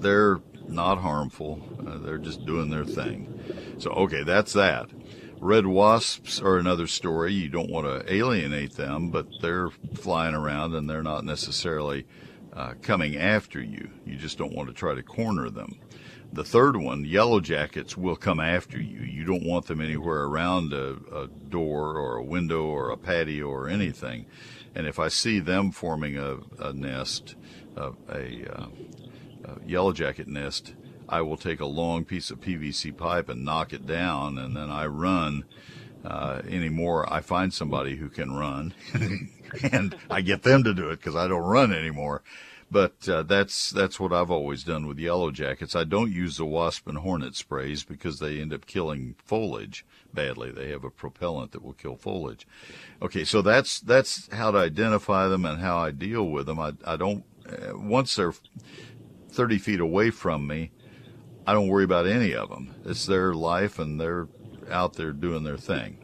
[0.01, 1.61] they're not harmful.
[1.85, 3.75] Uh, they're just doing their thing.
[3.79, 4.89] So okay, that's that.
[5.39, 7.33] Red wasps are another story.
[7.33, 12.07] You don't want to alienate them, but they're flying around and they're not necessarily
[12.53, 13.91] uh, coming after you.
[14.03, 15.79] You just don't want to try to corner them.
[16.33, 18.99] The third one, yellow jackets, will come after you.
[19.01, 23.45] You don't want them anywhere around a, a door or a window or a patio
[23.45, 24.25] or anything.
[24.77, 27.33] And if I see them forming a, a nest,
[27.75, 28.67] uh, a, uh,
[29.43, 30.75] a yellow jacket nest,
[31.09, 34.69] I will take a long piece of PVC pipe and knock it down, and then
[34.69, 35.45] I run.
[36.05, 38.75] Uh, anymore, I find somebody who can run,
[39.71, 42.21] and I get them to do it because I don't run anymore.
[42.69, 45.75] But uh, that's that's what I've always done with yellow jackets.
[45.75, 49.85] I don't use the wasp and hornet sprays because they end up killing foliage
[50.17, 50.49] badly.
[50.49, 52.47] They have a propellant that will kill foliage.
[53.01, 56.59] Okay, so that's that's how to identify them and how I deal with them.
[56.59, 58.33] I I don't uh, once they're
[59.29, 60.71] 30 feet away from me,
[61.45, 62.73] I don't worry about any of them.
[62.83, 64.27] It's their life and they're
[64.71, 65.99] out there doing their thing.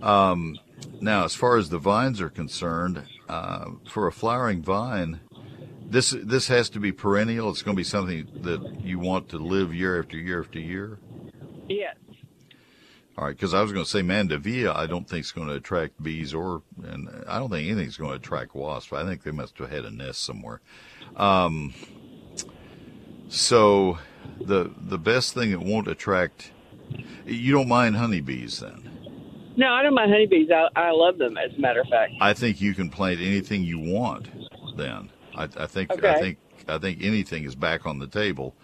[0.00, 0.58] Um,
[1.00, 5.20] now, as far as the vines are concerned, uh, for a flowering vine,
[5.84, 7.50] this this has to be perennial.
[7.50, 10.98] It's going to be something that you want to live year after year after year.
[11.68, 11.96] Yes.
[13.18, 15.54] All right, because I was going to say Mandevilla, I don't think is going to
[15.54, 18.92] attract bees, or and I don't think anything's going to attract wasps.
[18.92, 20.60] I think they must have had a nest somewhere.
[21.16, 21.74] Um,
[23.28, 23.98] so
[24.40, 26.52] the the best thing that won't attract
[27.26, 28.88] you don't mind honeybees then.
[29.56, 30.48] No, I don't mind honeybees.
[30.50, 31.36] I, I love them.
[31.36, 32.12] As a matter of fact.
[32.20, 34.28] I think you can plant anything you want.
[34.76, 36.38] Then I, I think I think
[36.68, 38.54] I think anything is back on the table.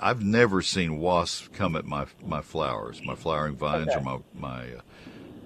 [0.00, 4.72] I've never seen wasps come at my my flowers, my flowering vines or my my
[4.74, 4.80] uh,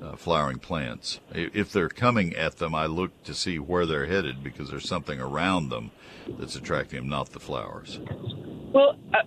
[0.02, 1.20] uh, flowering plants.
[1.32, 5.20] If they're coming at them, I look to see where they're headed because there's something
[5.20, 5.90] around them
[6.38, 7.98] that's attracting them, not the flowers.
[8.72, 9.18] Well, uh,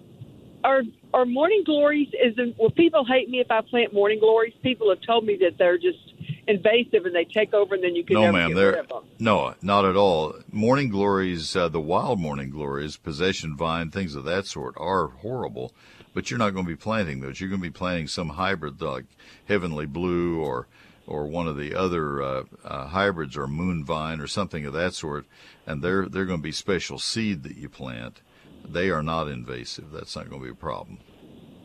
[0.63, 0.81] are
[1.13, 2.09] are morning glories?
[2.13, 4.53] Is well, people hate me if I plant morning glories.
[4.63, 6.12] People have told me that they're just
[6.47, 8.49] invasive and they take over, and then you can no, never ma'am.
[8.49, 9.03] get rid of them.
[9.19, 10.35] no, not at all.
[10.51, 15.73] Morning glories, uh, the wild morning glories, possession vine, things of that sort, are horrible.
[16.13, 17.39] But you're not going to be planting those.
[17.39, 19.05] You're going to be planting some hybrid like
[19.47, 20.67] heavenly blue or
[21.05, 24.93] or one of the other uh, uh, hybrids or moon vine or something of that
[24.93, 25.25] sort,
[25.65, 28.21] and they're they're going to be special seed that you plant.
[28.63, 29.91] They are not invasive.
[29.91, 30.99] That's not going to be a problem.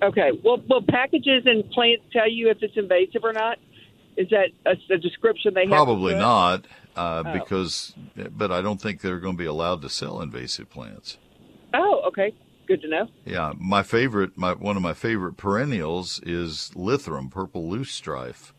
[0.03, 0.31] Okay.
[0.45, 3.59] Well, will packages and plants tell you if it's invasive or not?
[4.19, 5.71] Is that a, a description they have?
[5.71, 6.19] Probably put?
[6.19, 6.65] not,
[6.97, 7.33] uh, Oh.
[7.33, 7.95] because,
[8.31, 11.19] but I don't think they're going to be allowed to sell invasive plants.
[11.73, 12.35] Oh, okay.
[12.67, 13.09] Good to know.
[13.25, 18.53] Yeah, my favorite, my one of my favorite perennials is Lythrum, purple loosestrife,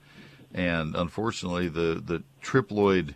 [0.54, 3.14] and unfortunately, the the triploid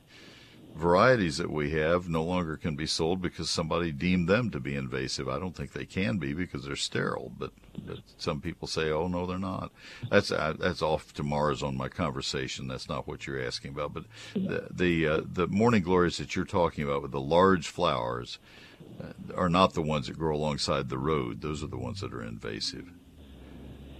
[0.75, 4.75] varieties that we have no longer can be sold because somebody deemed them to be
[4.75, 5.27] invasive.
[5.29, 7.51] I don't think they can be because they're sterile, but
[8.17, 9.71] some people say, "Oh no, they're not."
[10.09, 12.67] That's uh, that's off to Mars on my conversation.
[12.67, 13.93] That's not what you're asking about.
[13.93, 14.03] But
[14.33, 18.39] the the, uh, the morning glories that you're talking about with the large flowers
[19.01, 21.41] uh, are not the ones that grow alongside the road.
[21.41, 22.89] Those are the ones that are invasive.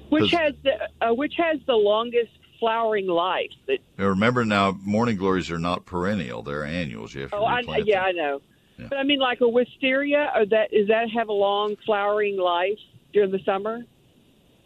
[0.09, 3.51] Which has the uh, which has the longest flowering life?
[3.67, 7.13] That, remember now, morning glories are not perennial; they're annuals.
[7.13, 8.05] You have to oh, I, yeah, them.
[8.05, 8.41] I know.
[8.77, 8.87] Yeah.
[8.89, 12.79] But I mean, like a wisteria, or that is that have a long flowering life
[13.13, 13.83] during the summer?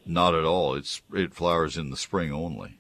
[0.06, 0.76] Not at all.
[0.76, 2.80] It's it flowers in the spring only.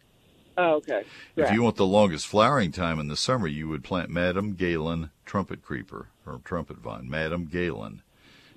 [0.57, 1.03] Oh, okay.
[1.35, 5.11] If you want the longest flowering time in the summer, you would plant Madame Galen
[5.23, 7.07] trumpet creeper or trumpet vine.
[7.07, 8.01] Madame Galen.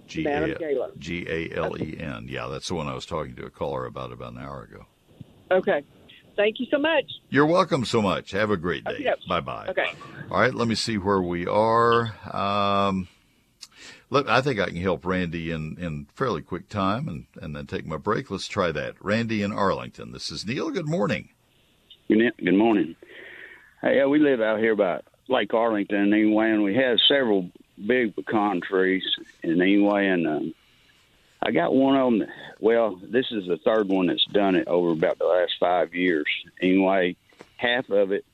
[0.06, 0.92] G Galen.
[0.98, 2.26] G A L E N.
[2.28, 4.86] Yeah, that's the one I was talking to a caller about about an hour ago.
[5.50, 5.84] Okay.
[6.36, 7.04] Thank you so much.
[7.28, 8.30] You're welcome so much.
[8.30, 8.92] Have a great day.
[8.92, 9.14] Okay.
[9.28, 9.66] Bye bye.
[9.68, 9.92] Okay.
[10.30, 12.14] All right, let me see where we are.
[12.32, 13.08] Um,
[14.10, 17.66] let, I think I can help Randy in, in fairly quick time and, and then
[17.66, 18.30] take my break.
[18.30, 18.96] Let's try that.
[19.00, 20.12] Randy in Arlington.
[20.12, 20.70] This is Neil.
[20.70, 21.30] Good morning.
[22.08, 22.96] Good, morning.
[23.80, 27.50] Hey, yeah, we live out here by Lake Arlington anyway, and we have several
[27.86, 29.04] big pecan trees.
[29.44, 30.54] And anyway, and um,
[31.40, 32.28] I got one of them.
[32.58, 36.26] Well, this is the third one that's done it over about the last five years.
[36.60, 37.16] Anyway,
[37.56, 38.24] half of it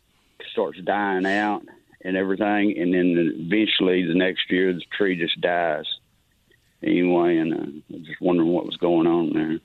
[0.51, 1.62] starts dying out
[2.07, 5.86] and everything, and then eventually the next year the tree just dies.
[6.82, 9.59] Anyway, and uh, I was just wondering what was going on there.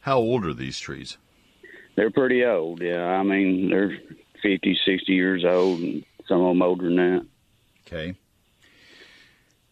[0.00, 1.18] How old are these trees?
[1.94, 3.04] They're pretty old, yeah.
[3.04, 3.96] I mean, they're
[4.42, 7.26] 50, 60 years old, and some of them older than that.
[7.86, 8.16] Okay.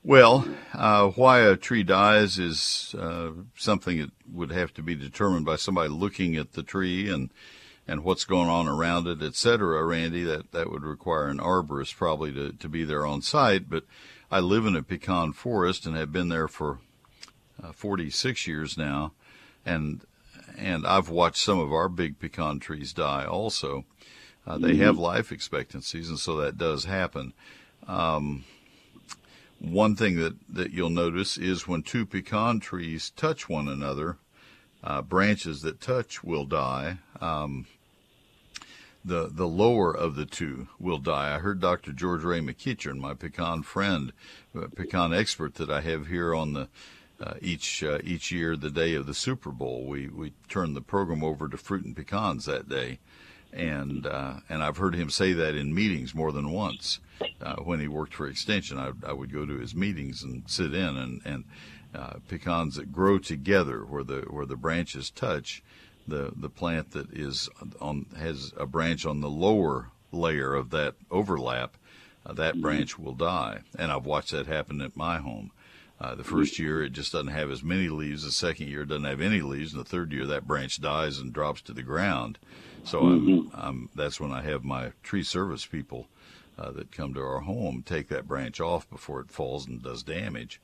[0.05, 5.45] Well, uh, why a tree dies is uh, something that would have to be determined
[5.45, 7.31] by somebody looking at the tree and
[7.89, 10.25] and what's going on around it, et cetera, Randy.
[10.25, 13.69] That that would require an arborist probably to, to be there on site.
[13.71, 13.85] But
[14.31, 16.79] I live in a pecan forest and have been there for
[17.63, 19.13] uh, 46 years now,
[19.65, 20.03] and
[20.57, 23.85] and I've watched some of our big pecan trees die also.
[24.47, 27.33] Uh, they have life expectancies, and so that does happen.
[27.89, 28.45] Um,
[29.59, 34.19] one thing that, that you'll notice is when two pecan trees touch one another,
[34.85, 36.99] uh, branches that touch will die.
[37.21, 37.67] Um,
[39.07, 41.35] the the lower of the two will die.
[41.35, 41.93] I heard Dr.
[41.93, 44.13] George Ray McEachern, my pecan friend,
[44.55, 46.69] uh, pecan expert that I have here on the
[47.21, 50.83] uh, each uh, each year, the day of the Super Bowl, we we turn the
[50.83, 52.99] program over to fruit and pecans that day,
[53.53, 57.01] and uh, and I've heard him say that in meetings more than once.
[57.41, 60.75] Uh, when he worked for Extension, I, I would go to his meetings and sit
[60.75, 61.45] in, and and
[62.29, 65.63] pecans that grow together where the where the branches touch,
[66.07, 67.49] the the plant that is
[67.81, 71.77] on has a branch on the lower layer of that overlap,
[72.25, 75.51] uh, that branch will die, and I've watched that happen at my home.
[75.99, 78.23] Uh, the first year it just doesn't have as many leaves.
[78.23, 81.19] The second year it doesn't have any leaves, and the third year that branch dies
[81.19, 82.39] and drops to the ground.
[82.85, 86.09] So I'm, I'm, that's when I have my tree service people
[86.59, 90.03] uh, that come to our home take that branch off before it falls and does
[90.03, 90.61] damage.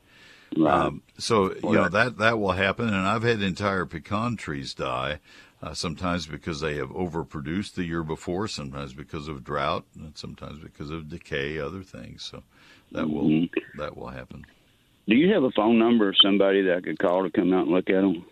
[0.66, 5.20] Um, so you know that that will happen, and I've had entire pecan trees die.
[5.62, 10.58] Uh, sometimes because they have overproduced the year before, sometimes because of drought, and sometimes
[10.58, 12.24] because of decay, other things.
[12.24, 12.42] So
[12.90, 13.46] that will
[13.78, 14.44] that will happen.
[15.08, 17.66] Do you have a phone number of somebody that I could call to come out
[17.66, 18.24] and look at them?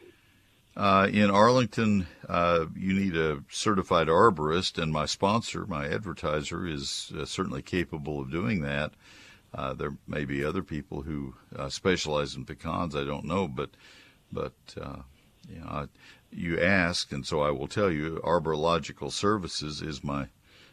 [0.76, 7.12] Uh, in Arlington, uh, you need a certified arborist, and my sponsor, my advertiser, is
[7.18, 8.92] uh, certainly capable of doing that.
[9.52, 12.94] Uh, there may be other people who uh, specialize in pecans.
[12.94, 13.70] I don't know, but
[14.32, 15.00] but uh,
[15.48, 15.84] you know, I,
[16.30, 18.20] you asked, and so I will tell you.
[18.22, 20.28] Arborilogical Services is my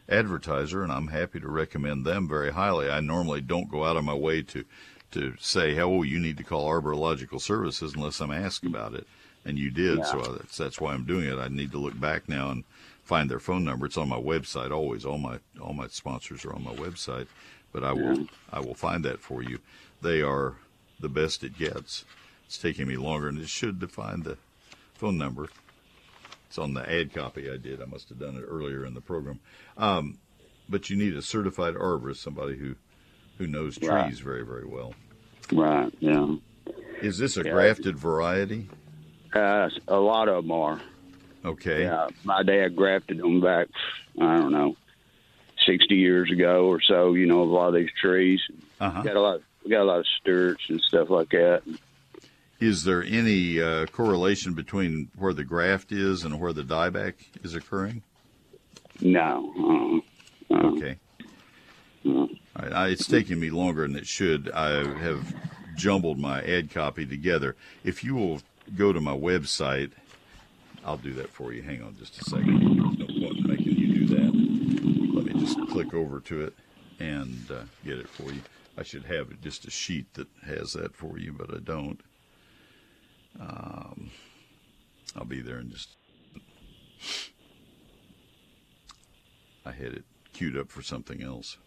[0.08, 2.88] advertiser, and I'm happy to recommend them very highly.
[2.88, 4.64] I normally don't go out of my way to
[5.10, 9.06] to say, "Oh, you need to call Arborilogical Services," unless I'm asked about it,
[9.44, 10.04] and you did.
[10.06, 11.38] So I, that's that's why I'm doing it.
[11.38, 12.64] I need to look back now and
[13.02, 13.86] find their phone number.
[13.86, 14.70] It's on my website.
[14.70, 17.26] Always, all my all my sponsors are on my website,
[17.72, 19.58] but I will I will find that for you.
[20.02, 20.56] They are
[21.00, 22.04] the best it gets.
[22.46, 24.38] It's taking me longer, and it should to find the
[24.94, 25.48] phone number.
[26.48, 27.82] It's on the ad copy I did.
[27.82, 29.38] I must have done it earlier in the program.
[29.76, 30.18] Um,
[30.68, 32.74] but you need a certified arborist, somebody who
[33.38, 34.14] who knows trees Right.
[34.14, 34.94] very very well.
[35.52, 35.92] Right.
[36.00, 36.36] Yeah.
[37.02, 37.52] Is this a Yeah.
[37.52, 38.68] grafted variety?
[39.32, 40.80] Uh, a lot of them are.
[41.44, 41.82] Okay.
[41.82, 42.08] Yeah.
[42.24, 43.68] My dad grafted them back.
[44.20, 44.76] I don't know,
[45.68, 47.12] sixty years ago or so.
[47.14, 48.40] You know, a lot of these trees.
[48.80, 49.02] Uh-huh.
[49.02, 49.40] Got a lot.
[49.64, 51.62] We got a lot of sturts and stuff like that.
[52.60, 57.14] Is there any uh, correlation between where the graft is and where the dieback
[57.44, 58.02] is occurring?
[59.00, 60.02] No.
[60.50, 60.96] Uh, uh, Okay.
[62.06, 62.72] All right.
[62.72, 64.50] I, it's taking me longer than it should.
[64.50, 65.34] I have
[65.76, 67.54] jumbled my ad copy together.
[67.84, 68.40] If you will
[68.76, 69.92] go to my website,
[70.84, 71.62] I'll do that for you.
[71.62, 72.58] Hang on just a second.
[72.60, 75.14] There's no point in making you do that.
[75.14, 76.54] Let me just click over to it
[76.98, 78.40] and uh, get it for you.
[78.76, 82.00] I should have just a sheet that has that for you, but I don't.
[83.40, 84.10] Um,
[85.16, 85.90] I'll be there and just.
[89.64, 91.58] I had it queued up for something else.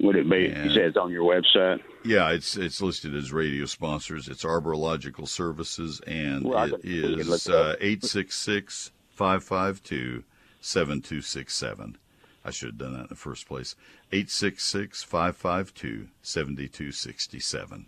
[0.00, 0.46] Would it be?
[0.46, 1.80] And, you said it's on your website.
[2.04, 4.28] Yeah, it's it's listed as radio sponsors.
[4.28, 10.24] It's Arborilogical Services, and well, it is uh, eight six six five five two
[10.60, 11.96] seven two six seven.
[12.44, 13.74] I should have done that in the first place.
[14.12, 17.86] 866 552 7267.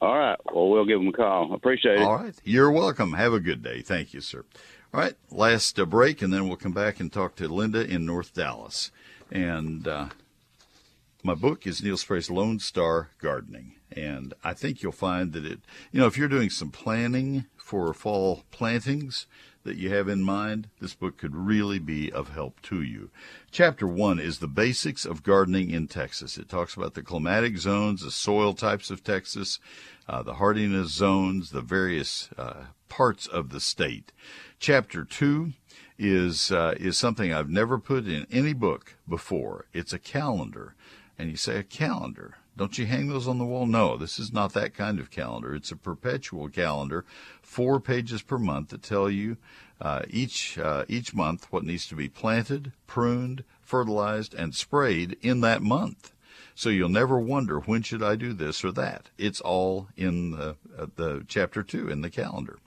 [0.00, 0.38] All right.
[0.52, 1.52] Well, we'll give them a call.
[1.54, 2.02] Appreciate it.
[2.02, 2.34] All right.
[2.44, 3.12] You're welcome.
[3.12, 3.82] Have a good day.
[3.82, 4.44] Thank you, sir.
[4.92, 5.14] All right.
[5.30, 8.90] Last uh, break, and then we'll come back and talk to Linda in North Dallas.
[9.30, 10.08] And uh,
[11.22, 13.74] my book is Neil Sperry's Lone Star Gardening.
[13.94, 15.60] And I think you'll find that it,
[15.92, 19.26] you know, if you're doing some planning for fall plantings
[19.64, 23.10] that you have in mind, this book could really be of help to you.
[23.50, 26.38] Chapter one is the basics of gardening in Texas.
[26.38, 29.58] It talks about the climatic zones, the soil types of Texas,
[30.08, 34.12] uh, the hardiness zones, the various uh, parts of the state.
[34.58, 35.52] Chapter two
[35.98, 39.66] is uh, is something I've never put in any book before.
[39.72, 40.74] It's a calendar
[41.18, 42.38] and you say, a calendar.
[42.56, 43.66] Don't you hang those on the wall?
[43.66, 45.54] No, this is not that kind of calendar.
[45.54, 47.04] It's a perpetual calendar,
[47.40, 49.38] four pages per month that tell you
[49.80, 55.40] uh, each uh, each month what needs to be planted, pruned, fertilized, and sprayed in
[55.40, 56.12] that month.
[56.54, 59.08] So you'll never wonder when should I do this or that.
[59.16, 62.58] It's all in the, uh, the chapter two in the calendar.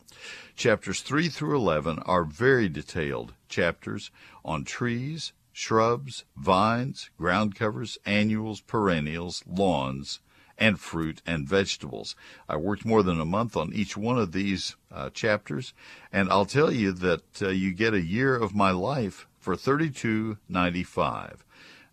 [0.56, 4.10] Chapters three through eleven are very detailed chapters
[4.44, 10.20] on trees, shrubs, vines, ground covers, annuals, perennials, lawns,
[10.58, 12.14] and fruit and vegetables.
[12.50, 15.74] I worked more than a month on each one of these uh, chapters,
[16.12, 21.38] and I'll tell you that uh, you get a year of my life for $32.95.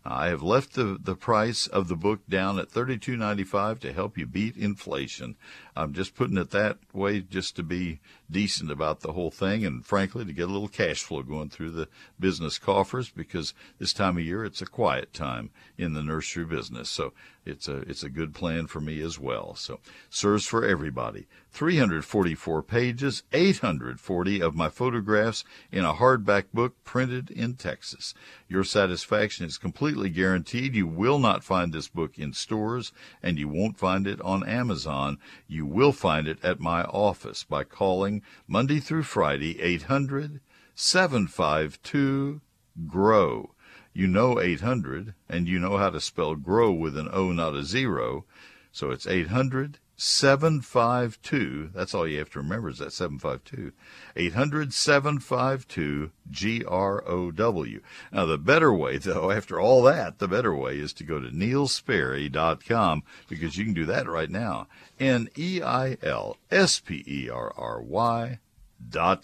[0.05, 4.25] I have left the, the price of the book down at $32.95 to help you
[4.25, 5.37] beat inflation.
[5.75, 7.99] I'm just putting it that way just to be
[8.29, 11.71] decent about the whole thing and frankly to get a little cash flow going through
[11.71, 11.87] the
[12.19, 16.89] business coffers because this time of year it's a quiet time in the nursery business.
[16.89, 17.13] So
[17.45, 19.55] it's a it's a good plan for me as well.
[19.55, 21.27] So serves for everybody.
[21.51, 28.15] 344 pages, 840 of my photographs in a hardback book printed in Texas.
[28.47, 30.73] Your satisfaction is completely guaranteed.
[30.73, 35.19] You will not find this book in stores and you won't find it on Amazon.
[35.47, 40.39] You will find it at my office by calling Monday through Friday 800
[40.75, 42.41] 752
[42.87, 43.51] GROW.
[43.93, 47.63] You know 800 and you know how to spell grow with an O, not a
[47.63, 48.25] zero.
[48.71, 51.69] So it's 800 752.
[51.73, 53.71] That's all you have to remember is that 752.
[54.15, 57.81] 800 752 G R O W.
[58.11, 61.29] Now, the better way, though, after all that, the better way is to go to
[61.29, 64.67] neilsperry.com because you can do that right now.
[64.99, 68.39] N E I L S P E R R Y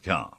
[0.03, 0.38] com.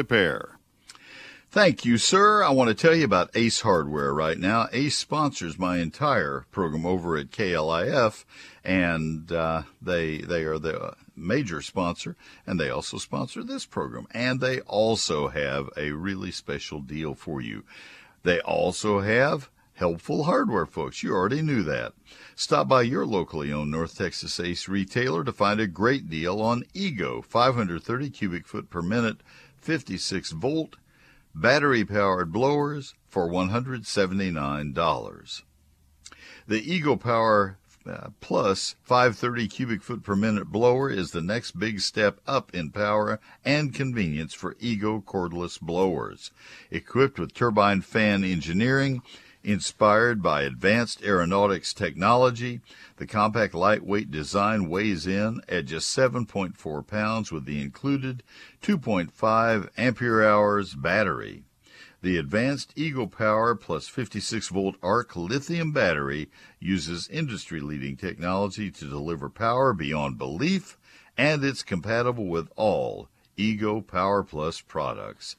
[1.51, 2.43] Thank you, sir.
[2.43, 4.69] I want to tell you about Ace Hardware right now.
[4.71, 8.23] Ace sponsors my entire program over at KLIF,
[8.63, 12.15] and uh, they they are the major sponsor,
[12.47, 17.41] and they also sponsor this program, and they also have a really special deal for
[17.41, 17.65] you.
[18.23, 21.01] They also have helpful hardware, folks.
[21.01, 21.93] You already knew that.
[22.35, 26.63] Stop by your locally owned North Texas Ace retailer to find a great deal on
[26.73, 29.17] Ego 530 cubic foot per minute,
[29.61, 30.77] 56 volt,
[31.33, 35.41] battery powered blowers for $179.
[36.47, 41.79] The Ego Power uh, Plus 530 cubic foot per minute blower is the next big
[41.79, 46.29] step up in power and convenience for Ego cordless blowers.
[46.69, 49.01] Equipped with turbine fan engineering,
[49.43, 52.61] Inspired by advanced aeronautics technology,
[52.97, 58.21] the compact lightweight design weighs in at just 7.4 pounds with the included
[58.61, 61.43] 2.5 ampere hours battery.
[62.03, 66.29] The advanced Ego Power plus 56 volt arc lithium battery
[66.59, 70.77] uses industry leading technology to deliver power beyond belief
[71.17, 75.35] and it's compatible with all Ego Power Plus products.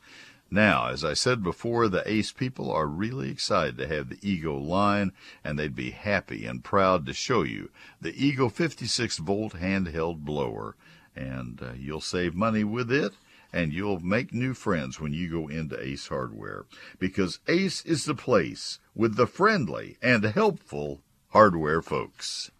[0.53, 4.55] Now, as I said before, the ACE people are really excited to have the Ego
[4.55, 7.71] line, and they'd be happy and proud to show you
[8.03, 10.77] the Ego 56 volt handheld blower.
[11.17, 13.15] And uh, you'll save money with it,
[13.51, 16.67] and you'll make new friends when you go into Ace Hardware.
[16.99, 21.01] Because Ace is the place with the friendly and helpful
[21.31, 22.51] hardware folks.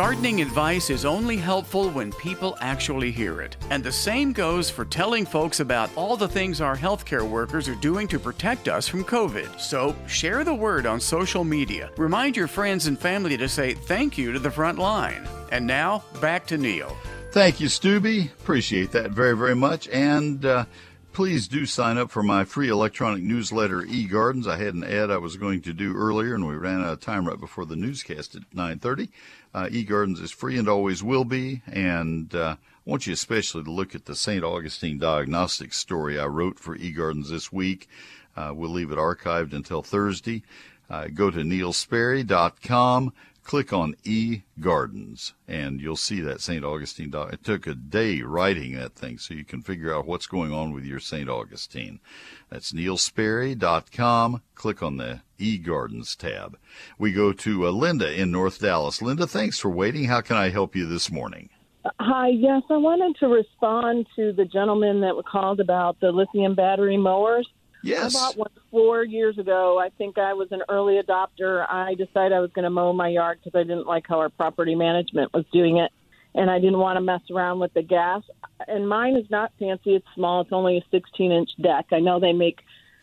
[0.00, 3.58] Gardening advice is only helpful when people actually hear it.
[3.68, 7.74] And the same goes for telling folks about all the things our healthcare workers are
[7.74, 9.60] doing to protect us from COVID.
[9.60, 11.90] So share the word on social media.
[11.98, 15.28] Remind your friends and family to say thank you to the front line.
[15.52, 16.96] And now, back to Neil.
[17.32, 18.30] Thank you, Stubby.
[18.40, 19.86] Appreciate that very, very much.
[19.88, 20.64] And uh,
[21.12, 24.46] please do sign up for my free electronic newsletter, eGardens.
[24.46, 27.00] I had an ad I was going to do earlier, and we ran out of
[27.00, 29.10] time right before the newscast at 9:30.
[29.52, 31.62] Uh, eGardens is free and always will be.
[31.66, 34.44] And uh, I want you especially to look at the St.
[34.44, 37.88] Augustine diagnostic story I wrote for eGardens this week.
[38.36, 40.42] Uh, we'll leave it archived until Thursday.
[40.88, 43.12] Uh, go to neilsperry.com,
[43.42, 46.64] click on e-gardens and you'll see that St.
[46.64, 47.10] Augustine.
[47.10, 50.52] Doc- it took a day writing that thing so you can figure out what's going
[50.52, 51.28] on with your St.
[51.28, 52.00] Augustine.
[52.48, 54.42] That's neilsperry.com.
[54.54, 56.58] Click on the e-gardens tab.
[56.98, 59.02] We go to uh, Linda in North Dallas.
[59.02, 60.04] Linda, thanks for waiting.
[60.04, 61.50] How can I help you this morning?
[61.98, 66.98] Hi, yes, I wanted to respond to the gentleman that called about the lithium battery
[66.98, 67.48] mowers.
[67.82, 68.14] Yes.
[68.14, 69.78] I bought one four years ago.
[69.78, 71.66] I think I was an early adopter.
[71.68, 74.28] I decided I was going to mow my yard because I didn't like how our
[74.28, 75.90] property management was doing it,
[76.34, 78.22] and I didn't want to mess around with the gas.
[78.68, 79.96] And mine is not fancy.
[79.96, 80.42] It's small.
[80.42, 81.86] It's only a 16 inch deck.
[81.92, 82.60] I know they make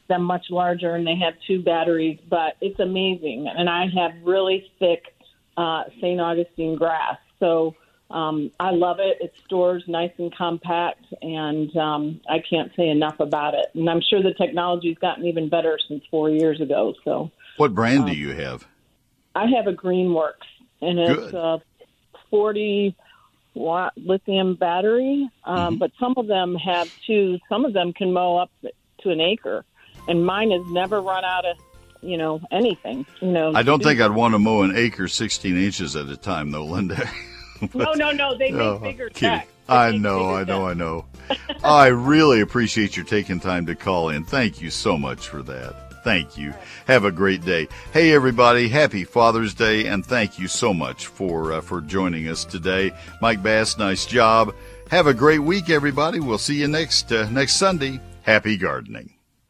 [0.07, 3.51] them much larger and they have two batteries, but it's amazing.
[3.53, 5.03] And I have really thick
[5.57, 6.19] uh, St.
[6.19, 7.17] Augustine grass.
[7.39, 7.75] So
[8.09, 9.17] um, I love it.
[9.21, 13.65] It stores nice and compact, and um, I can't say enough about it.
[13.73, 16.93] And I'm sure the technology's gotten even better since four years ago.
[17.03, 18.65] So What brand do Um, you have?
[19.35, 20.47] I have a Greenworks,
[20.81, 21.33] and it's Good.
[21.35, 21.61] a
[22.29, 22.95] 40
[23.53, 25.29] watt lithium battery.
[25.43, 25.75] Um, Mm-hmm.
[25.77, 27.39] But some of them have two.
[27.49, 28.51] Some of them can mow up
[29.01, 29.65] to an acre,
[30.07, 31.57] and mine has never run out of,
[32.01, 33.05] you know, anything.
[33.21, 36.07] You know, I don't do- think I'd want to mow an acre 16 inches at
[36.09, 37.09] a time, though, Linda.
[37.73, 38.37] No, no, no.
[38.37, 39.39] They make Oh, bigger kidding.
[39.39, 39.47] decks.
[39.67, 40.65] They I know, I know.
[40.67, 41.05] I know.
[41.63, 44.23] I really appreciate your taking time to call in.
[44.23, 46.03] Thank you so much for that.
[46.03, 46.53] Thank you.
[46.85, 47.67] Have a great day.
[47.91, 48.69] Hey, everybody!
[48.69, 52.91] Happy Father's Day, and thank you so much for uh, for joining us today.
[53.21, 54.55] Mike Bass, nice job.
[54.89, 56.21] Have a great week, everybody.
[56.21, 57.99] We'll see you next uh, next Sunday.
[58.21, 59.16] Happy gardening.